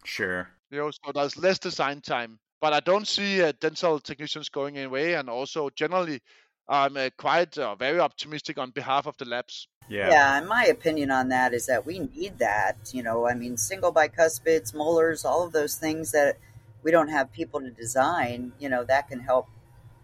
[0.06, 0.49] Sure.
[0.72, 2.39] You know, so there's less design time.
[2.62, 6.22] But I don't see uh, dental technicians going away, and also generally,
[6.68, 9.68] I'm uh, quite uh, very optimistic on behalf of the labs.
[9.89, 10.10] Yeah.
[10.10, 12.78] Yeah, and my opinion on that is that we need that.
[12.93, 16.38] You know, I mean, single bicuspids, molars, all of those things that
[16.82, 19.47] we don't have people to design, you know, that can help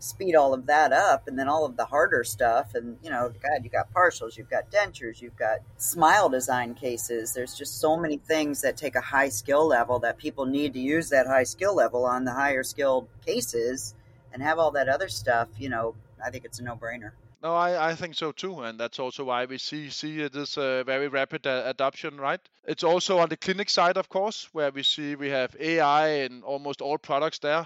[0.03, 3.31] speed all of that up and then all of the harder stuff and you know
[3.41, 7.33] god you got partials you've got dentures you've got smile design cases.
[7.33, 10.79] There's just so many things that take a high skill level that people need to
[10.79, 13.95] use that high skill level on the higher skilled cases
[14.33, 17.11] and have all that other stuff you know i think it's a no-brainer.
[17.43, 20.83] No, I, I think so too, and that's also why we see see this uh,
[20.83, 22.39] very rapid uh, adoption, right?
[22.65, 26.43] It's also on the clinic side, of course, where we see we have AI in
[26.43, 27.65] almost all products there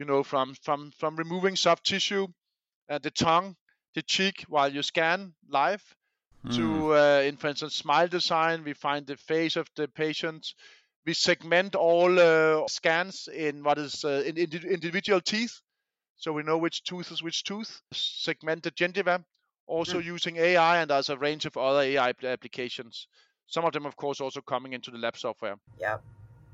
[0.00, 2.26] you know, from from from removing soft tissue,
[2.88, 3.54] uh, the tongue,
[3.94, 5.84] the cheek while you scan live,
[6.44, 6.56] mm.
[6.56, 8.64] to uh, in for instance smile design.
[8.64, 10.54] We find the face of the patient.
[11.06, 15.60] We segment all uh, scans in what is uh, in, in individual teeth,
[16.16, 17.82] so we know which tooth is which tooth.
[17.92, 19.22] Segment the gingiva,
[19.66, 20.04] also mm.
[20.04, 23.06] using AI, and there's a range of other AI applications.
[23.46, 25.56] Some of them, of course, also coming into the lab software.
[25.78, 25.98] Yeah.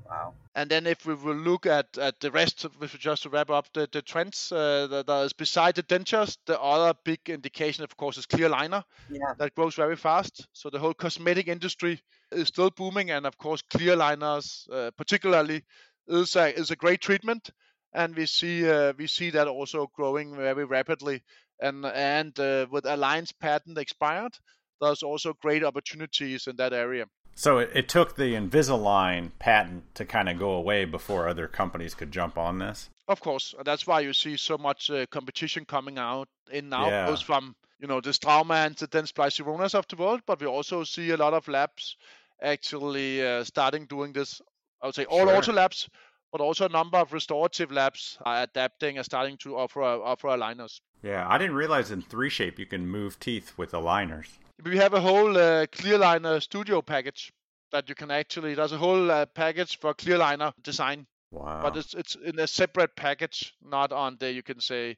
[0.09, 0.33] Wow.
[0.55, 3.71] And then if we will look at, at the rest, of, just to wrap up
[3.73, 8.17] the, the trends uh, that is beside the dentures, the other big indication, of course,
[8.17, 9.33] is clear liner Yeah.
[9.37, 10.47] That grows very fast.
[10.53, 12.01] So the whole cosmetic industry
[12.31, 15.63] is still booming, and of course, clear liners, uh, particularly,
[16.07, 17.49] is a, is a great treatment.
[17.93, 21.23] And we see uh, we see that also growing very rapidly.
[21.59, 24.33] And and uh, with Align's patent expired,
[24.81, 27.05] there's also great opportunities in that area.
[27.37, 31.93] So it, it took the Invisalign patent to kind of go away before other companies
[31.93, 32.89] could jump on this.
[33.07, 37.05] Of course, that's why you see so much uh, competition coming out in now, yeah.
[37.05, 40.47] both from you know the Straumann and the Dentsply Sironas of the world, but we
[40.47, 41.95] also see a lot of labs
[42.41, 44.41] actually uh, starting doing this.
[44.81, 45.39] I would say all sure.
[45.39, 45.87] ortho labs,
[46.31, 50.81] but also a number of restorative labs are adapting and starting to offer offer aligners.
[51.03, 54.29] Yeah, I didn't realize in 3Shape you can move teeth with aligners
[54.63, 57.31] we have a whole uh, clear aligner studio package
[57.71, 61.05] that you can actually there's a whole uh, package for Clearliner design.
[61.29, 61.59] Wow.
[61.61, 64.95] but it's it's in a separate package not on the you can say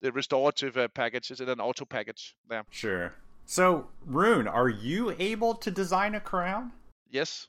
[0.00, 2.36] the restorative uh, package is in an ortho package.
[2.48, 3.14] There sure.
[3.46, 6.72] So rune are you able to design a crown?
[7.10, 7.48] Yes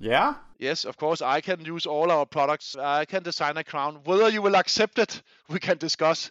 [0.00, 4.00] yeah yes of course i can use all our products i can design a crown
[4.04, 6.30] whether you will accept it we can discuss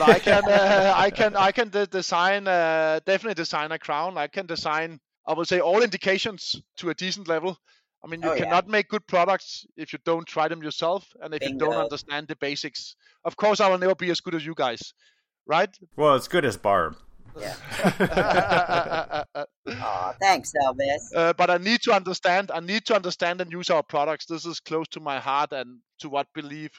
[0.00, 4.18] I can uh, I can I can de- design uh, definitely design a crown.
[4.18, 7.56] I can design I would say all indications to a decent level.
[8.04, 8.44] I mean, you Oh, yeah.
[8.44, 12.28] cannot make good products if you don't try them yourself and if you don't understand
[12.28, 12.96] the basics.
[13.24, 14.92] Of course, I will never be as good as you guys,
[15.46, 15.70] right?
[15.96, 16.96] well as good as barb
[17.36, 17.54] Yeah.
[19.34, 21.36] uh, Aw, thanks, Elvis.
[21.36, 22.50] but I need to understand.
[22.52, 24.26] I need to understand and use our products.
[24.26, 26.70] This is close to my heart and to what believe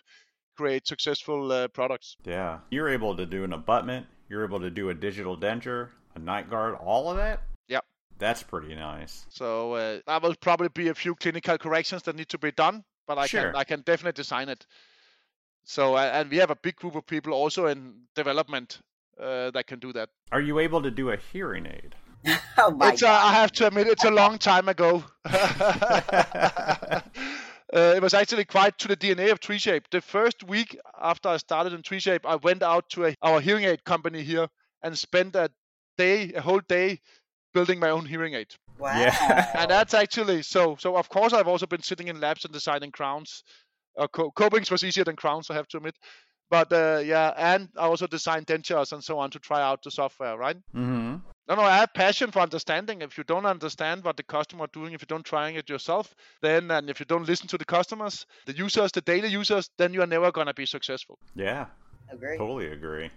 [0.58, 2.18] create successful uh, products.
[2.26, 6.20] yeah you're able to do an abutment you're able to do a digital denture a
[6.20, 7.40] night guard all of that
[7.70, 7.86] Yep.
[8.18, 12.28] that's pretty nice So uh, there will probably be a few clinical corrections that need
[12.30, 13.44] to be done, but I Sure.
[13.54, 14.66] can I can definitely design it.
[15.64, 18.82] So uh, and we have a big group of people also in development
[19.22, 20.10] uh, that can do that.
[20.32, 21.96] are you able to do a hearing aid
[22.58, 25.04] Oh my It's uh, I have to admit it's a long time ago.
[25.26, 27.02] uh,
[27.74, 29.84] it was actually quite to the DNA of 3Shape.
[29.92, 33.64] The first week after I started in 3Shape, I went out to a, our hearing
[33.64, 34.48] aid company here
[34.84, 35.50] and spent a
[35.98, 37.00] day, a whole day,
[37.54, 38.54] building my own hearing aid.
[38.78, 39.00] Wow.
[39.00, 39.52] Yeah.
[39.58, 40.76] and that's actually so.
[40.80, 43.44] So of course, I've also been sitting in labs and designing crowns.
[43.98, 45.96] Uh, co- copings was easier than crowns, I have to admit.
[46.50, 49.92] But uh, yeah, and I also designed dentures and so on to try out the
[49.92, 50.58] software, right?
[50.76, 53.02] mm-hmm No, no, I have passion for understanding.
[53.02, 56.14] If you don't understand what the customer are doing, if you don't trying it yourself,
[56.42, 59.94] then and if you don't listen to the customers, the users, the daily users, then
[59.94, 61.18] you are never gonna be successful.
[61.36, 61.66] yeah
[62.12, 62.38] Agree.
[62.38, 63.10] totally agree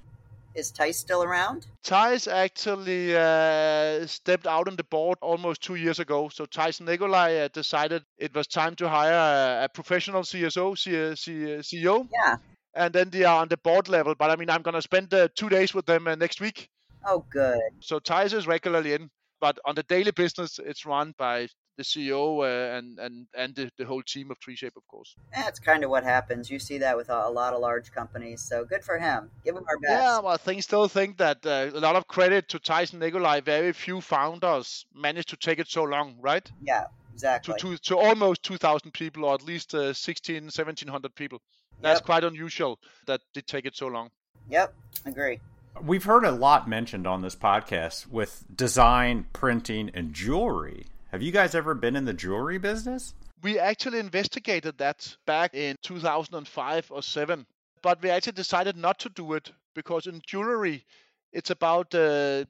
[0.55, 1.66] Is Tais still around?
[1.83, 6.28] Tais actually uh, stepped out on the board almost two years ago.
[6.28, 11.16] So Tais Nikolai uh, decided it was time to hire a, a professional CSO, C-
[11.16, 12.37] C- CEO, Yeah.
[12.74, 14.14] And then they are on the board level.
[14.14, 16.68] But I mean, I'm gonna spend uh, two days with them uh, next week.
[17.06, 17.60] Oh, good.
[17.80, 19.10] So Tais is regularly in.
[19.40, 23.70] but on the daily business, it's run by the CEO uh, and and and the,
[23.78, 25.14] the whole team of 3Shape, of course.
[25.34, 26.50] That's kind of what happens.
[26.50, 28.40] You see that with a, a, lot of large companies.
[28.40, 29.30] So good for him.
[29.44, 29.92] Give him our best.
[29.92, 33.40] Yeah, well, I still think that uh, a lot of credit to Tais Nicolai.
[33.40, 36.50] Very few founders managed to take it so long, right?
[36.62, 37.54] Yeah, exactly.
[37.58, 41.40] To to, to almost 2,000 people, or at least uh, 16, 1,700 people.
[41.83, 42.07] That's yep.
[42.07, 44.11] quite unusual that did take it so long.
[44.49, 44.74] Yep,
[45.05, 45.41] agree.
[45.80, 50.87] We've heard a lot mentioned on this podcast with design, printing, and jewelry.
[51.11, 53.14] Have you guys ever been in the jewelry business?
[53.43, 57.47] We actually investigated that back in 2005 or 7,
[57.83, 60.85] but we actually decided not to do it because in jewelry,
[61.33, 62.45] it's about uh,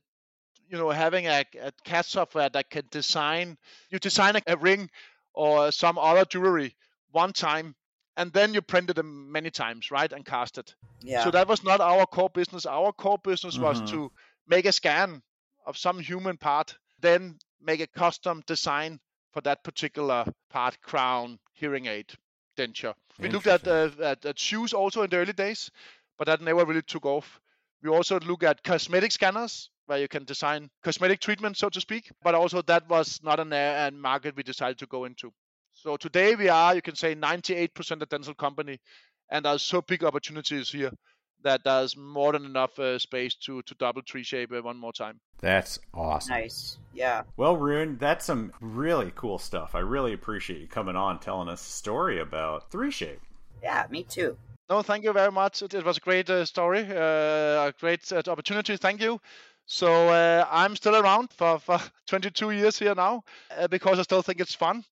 [0.68, 3.56] you know having a, a CAD software that can design
[3.90, 4.90] you design a, a ring
[5.34, 6.74] or some other jewelry
[7.10, 7.74] one time
[8.16, 10.74] and then you printed them many times, right, and cast it.
[11.00, 11.24] Yeah.
[11.24, 12.66] So that was not our core business.
[12.66, 13.64] Our core business mm-hmm.
[13.64, 14.12] was to
[14.46, 15.22] make a scan
[15.66, 19.00] of some human part, then make a custom design
[19.32, 22.12] for that particular part, crown, hearing aid,
[22.56, 22.94] denture.
[23.18, 25.70] We looked at, uh, at, at shoes also in the early days,
[26.18, 27.40] but that never really took off.
[27.82, 32.10] We also look at cosmetic scanners where you can design cosmetic treatment, so to speak.
[32.22, 35.32] But also that was not an area and market we decided to go into.
[35.82, 38.78] So today we are, you can say, 98% a dental company,
[39.28, 40.92] and there's so big opportunities here
[41.42, 45.18] that there's more than enough uh, space to to double 3Shape uh, one more time.
[45.40, 46.36] That's awesome.
[46.36, 46.78] Nice.
[46.94, 47.22] Yeah.
[47.36, 49.74] Well, Rune, that's some really cool stuff.
[49.74, 53.18] I really appreciate you coming on telling us a story about 3Shape.
[53.60, 54.36] Yeah, me too.
[54.70, 55.62] No, thank you very much.
[55.62, 58.76] It, it was a great uh, story, uh, a great uh, opportunity.
[58.76, 59.20] Thank you.
[59.66, 63.24] So uh, I'm still around for, for 22 years here now
[63.68, 64.84] because I still think it's fun.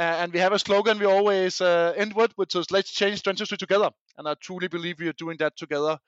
[0.00, 3.58] And we have a slogan we always uh, end with, which is "Let's change dentistry
[3.58, 5.98] together." And I truly believe we are doing that together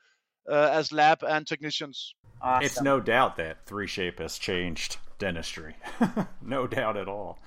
[0.50, 2.14] uh, as lab and technicians.
[2.40, 2.64] Awesome.
[2.64, 5.76] It's no doubt that 3Shape has changed dentistry.
[6.42, 7.38] no doubt at all.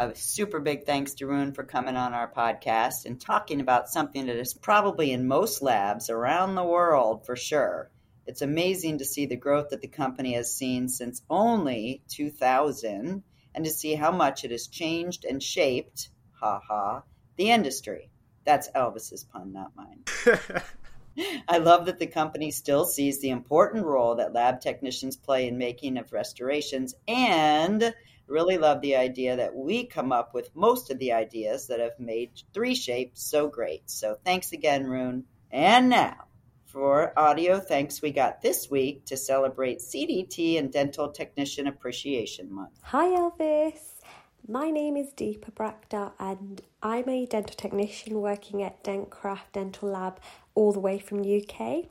[0.00, 4.26] A super big thanks to Rune for coming on our podcast and talking about something
[4.26, 7.90] that is probably in most labs around the world for sure
[8.26, 13.22] it's amazing to see the growth that the company has seen since only 2000
[13.54, 17.02] and to see how much it has changed and shaped, ha ha,
[17.36, 18.10] the industry.
[18.44, 20.04] That's Elvis's pun, not mine.
[21.48, 25.56] I love that the company still sees the important role that lab technicians play in
[25.58, 27.94] making of restorations and
[28.26, 31.98] really love the idea that we come up with most of the ideas that have
[31.98, 33.88] made 3Shape so great.
[33.88, 35.24] So thanks again, Rune.
[35.50, 36.26] And now,
[36.74, 42.80] for audio thanks we got this week to celebrate CDT and Dental Technician Appreciation Month.
[42.82, 43.78] Hi, Elvis.
[44.48, 50.18] My name is Deepa Brakda, and I'm a dental technician working at Dentcraft Dental Lab
[50.56, 51.84] all the way from UK.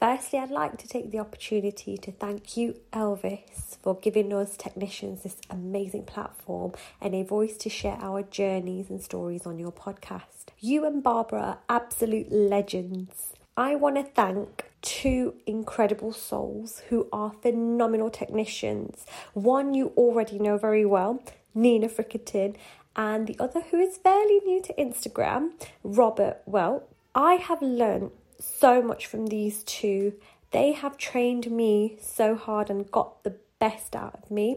[0.00, 5.22] Firstly, I'd like to take the opportunity to thank you, Elvis, for giving us technicians
[5.22, 10.46] this amazing platform and a voice to share our journeys and stories on your podcast.
[10.60, 13.33] You and Barbara are absolute legends.
[13.56, 19.06] I want to thank two incredible souls who are phenomenal technicians.
[19.32, 21.22] One you already know very well,
[21.54, 22.56] Nina Frickerton,
[22.96, 25.52] and the other who is fairly new to Instagram,
[25.84, 26.38] Robert.
[26.46, 30.14] Well, I have learned so much from these two
[30.50, 34.56] They have trained me so hard and got the best out of me.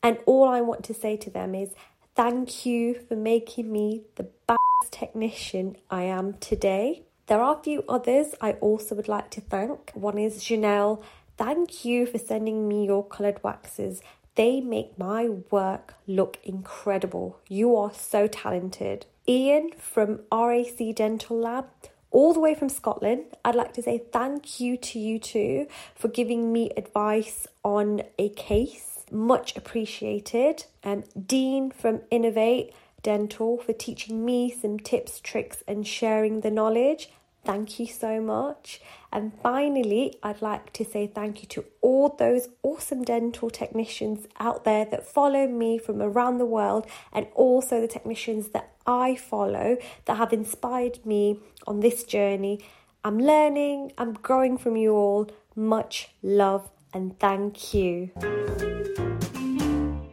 [0.00, 1.70] And all I want to say to them is
[2.14, 7.02] thank you for making me the best technician I am today.
[7.28, 9.90] There are a few others I also would like to thank.
[9.92, 11.02] One is Janelle.
[11.36, 14.00] Thank you for sending me your coloured waxes.
[14.34, 17.38] They make my work look incredible.
[17.46, 19.04] You are so talented.
[19.28, 21.66] Ian from RAC Dental Lab,
[22.10, 26.08] all the way from Scotland, I'd like to say thank you to you too for
[26.08, 29.04] giving me advice on a case.
[29.10, 30.64] Much appreciated.
[30.82, 32.72] And Dean from Innovate
[33.02, 37.10] Dental for teaching me some tips, tricks, and sharing the knowledge.
[37.48, 38.78] Thank you so much.
[39.10, 44.64] And finally, I'd like to say thank you to all those awesome dental technicians out
[44.64, 49.78] there that follow me from around the world and also the technicians that I follow
[50.04, 52.60] that have inspired me on this journey.
[53.02, 55.30] I'm learning, I'm growing from you all.
[55.56, 58.10] Much love and thank you.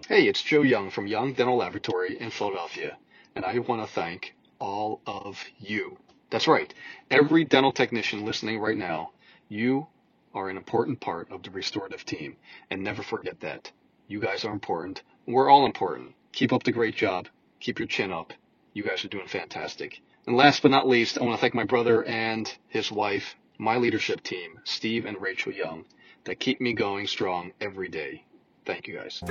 [0.07, 2.95] Hey, it's Joe Young from Young Dental Laboratory in Philadelphia,
[3.35, 5.97] and I want to thank all of you
[6.35, 6.73] that's right.
[7.09, 9.11] Every dental technician listening right now,
[9.47, 9.87] you
[10.33, 12.35] are an important part of the restorative team.
[12.69, 13.71] And never forget that.
[14.09, 15.01] You guys are important.
[15.25, 16.13] We're all important.
[16.33, 17.29] Keep up the great job.
[17.61, 18.33] Keep your chin up.
[18.73, 20.01] You guys are doing fantastic.
[20.27, 23.77] And last but not least, I want to thank my brother and his wife, my
[23.77, 25.85] leadership team, Steve and Rachel Young,
[26.25, 28.25] that keep me going strong every day.
[28.65, 29.23] Thank you guys.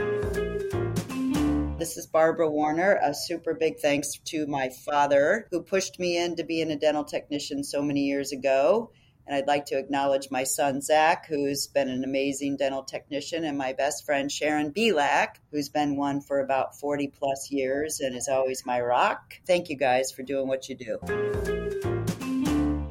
[1.77, 3.01] This is Barbara Warner.
[3.03, 7.64] A super big thanks to my father who pushed me into being a dental technician
[7.64, 8.93] so many years ago.
[9.27, 13.59] And I'd like to acknowledge my son, Zach, who's been an amazing dental technician, and
[13.59, 18.29] my best friend, Sharon Belak, who's been one for about 40 plus years and is
[18.29, 19.35] always my rock.
[19.45, 20.99] Thank you guys for doing what you do.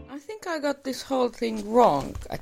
[0.09, 2.41] I think I got this whole thing wrong at,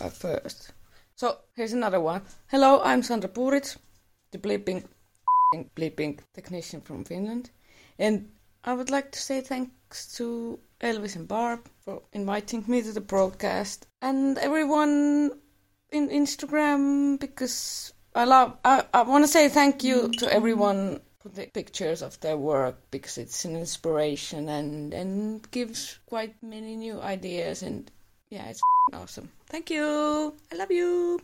[0.00, 0.72] at first.
[1.16, 2.22] So here's another one.
[2.46, 3.76] Hello, I'm Sandra Puritz,
[4.32, 4.84] the bleeping
[5.76, 7.50] bleeping technician from Finland.
[7.98, 8.30] And
[8.64, 13.00] I would like to say thanks to Elvis and Barb for inviting me to the
[13.00, 15.30] broadcast and everyone
[15.92, 21.28] in Instagram because I love I, I want to say thank you to everyone for
[21.30, 27.00] the pictures of their work because it's an inspiration and and gives quite many new
[27.00, 27.90] ideas and
[28.30, 28.60] yeah it's
[28.92, 29.30] awesome.
[29.46, 30.34] Thank you.
[30.52, 31.20] I love you.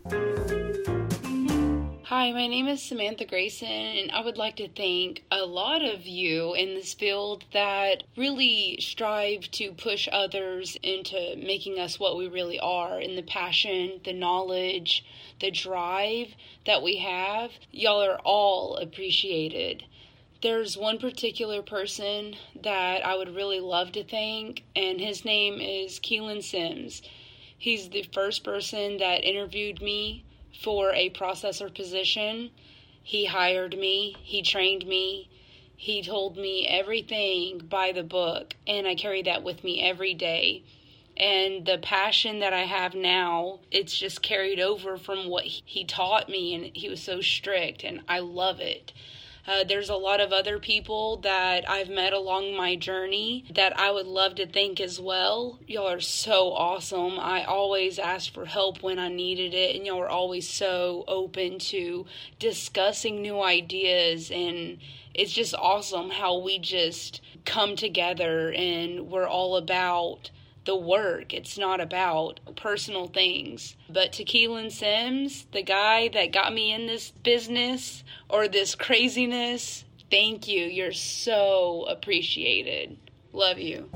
[2.11, 6.09] Hi, my name is Samantha Grayson, and I would like to thank a lot of
[6.09, 12.27] you in this field that really strive to push others into making us what we
[12.27, 15.05] really are in the passion, the knowledge,
[15.39, 16.35] the drive
[16.67, 17.53] that we have.
[17.71, 19.85] Y'all are all appreciated.
[20.43, 26.01] There's one particular person that I would really love to thank, and his name is
[26.01, 27.03] Keelan Sims.
[27.57, 30.25] He's the first person that interviewed me
[30.62, 32.51] for a processor position.
[33.03, 35.28] He hired me, he trained me,
[35.76, 40.62] he told me everything by the book, and I carry that with me every day.
[41.16, 46.28] And the passion that I have now, it's just carried over from what he taught
[46.28, 48.92] me, and he was so strict, and I love it.
[49.47, 53.91] Uh, there's a lot of other people that I've met along my journey that I
[53.91, 55.59] would love to thank as well.
[55.66, 57.18] Y'all are so awesome.
[57.18, 61.59] I always asked for help when I needed it, and y'all are always so open
[61.59, 62.07] to
[62.38, 64.30] discussing new ideas.
[64.30, 64.78] And
[65.14, 70.30] it's just awesome how we just come together and we're all about
[70.65, 71.33] the work.
[71.33, 73.77] It's not about personal things.
[73.89, 79.85] But to Keelan Sims, the guy that got me in this business or this craziness,
[80.11, 80.67] thank you.
[80.67, 82.99] You're so appreciated.
[83.33, 83.89] Love you.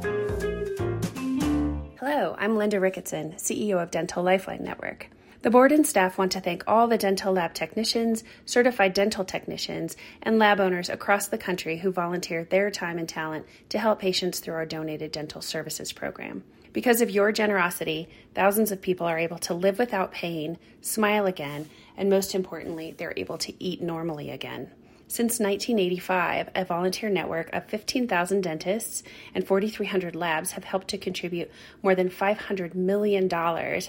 [1.99, 5.09] Hello, I'm Linda Ricketson, CEO of Dental Lifeline Network.
[5.45, 9.95] The board and staff want to thank all the dental lab technicians, certified dental technicians,
[10.22, 14.40] and lab owners across the country who volunteer their time and talent to help patients
[14.40, 16.45] through our donated dental services program.
[16.72, 21.68] Because of your generosity, thousands of people are able to live without pain, smile again,
[21.95, 24.70] and most importantly, they're able to eat normally again.
[25.07, 29.02] Since 1985, a volunteer network of 15,000 dentists
[29.34, 31.50] and 4,300 labs have helped to contribute
[31.82, 33.28] more than $500 million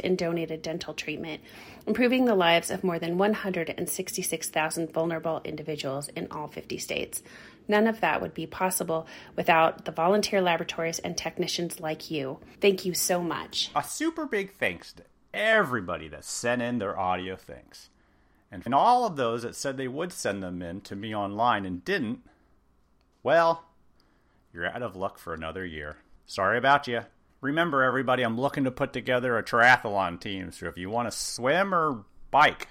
[0.04, 1.42] in donated dental treatment,
[1.88, 7.24] improving the lives of more than 166,000 vulnerable individuals in all 50 states.
[7.68, 12.40] None of that would be possible without the volunteer laboratories and technicians like you.
[12.60, 13.72] Thank you so much.
[13.74, 15.04] A super big thanks to
[15.34, 17.90] everybody that sent in their audio things.
[18.52, 21.84] And all of those that said they would send them in to me online and
[21.84, 22.20] didn't,
[23.22, 23.66] well,
[24.54, 25.98] you're out of luck for another year.
[26.26, 27.02] Sorry about you.
[27.42, 31.18] Remember, everybody, I'm looking to put together a triathlon team, so if you want to
[31.18, 32.70] swim or bike,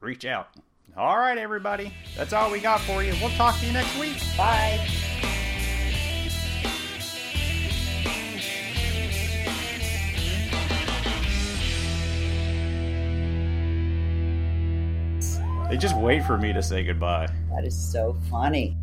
[0.00, 0.48] reach out.
[0.96, 3.12] All right, everybody, that's all we got for you.
[3.20, 4.16] We'll talk to you next week.
[4.36, 5.05] Bye.
[15.68, 17.26] They just wait for me to say goodbye.
[17.50, 18.76] That is so funny.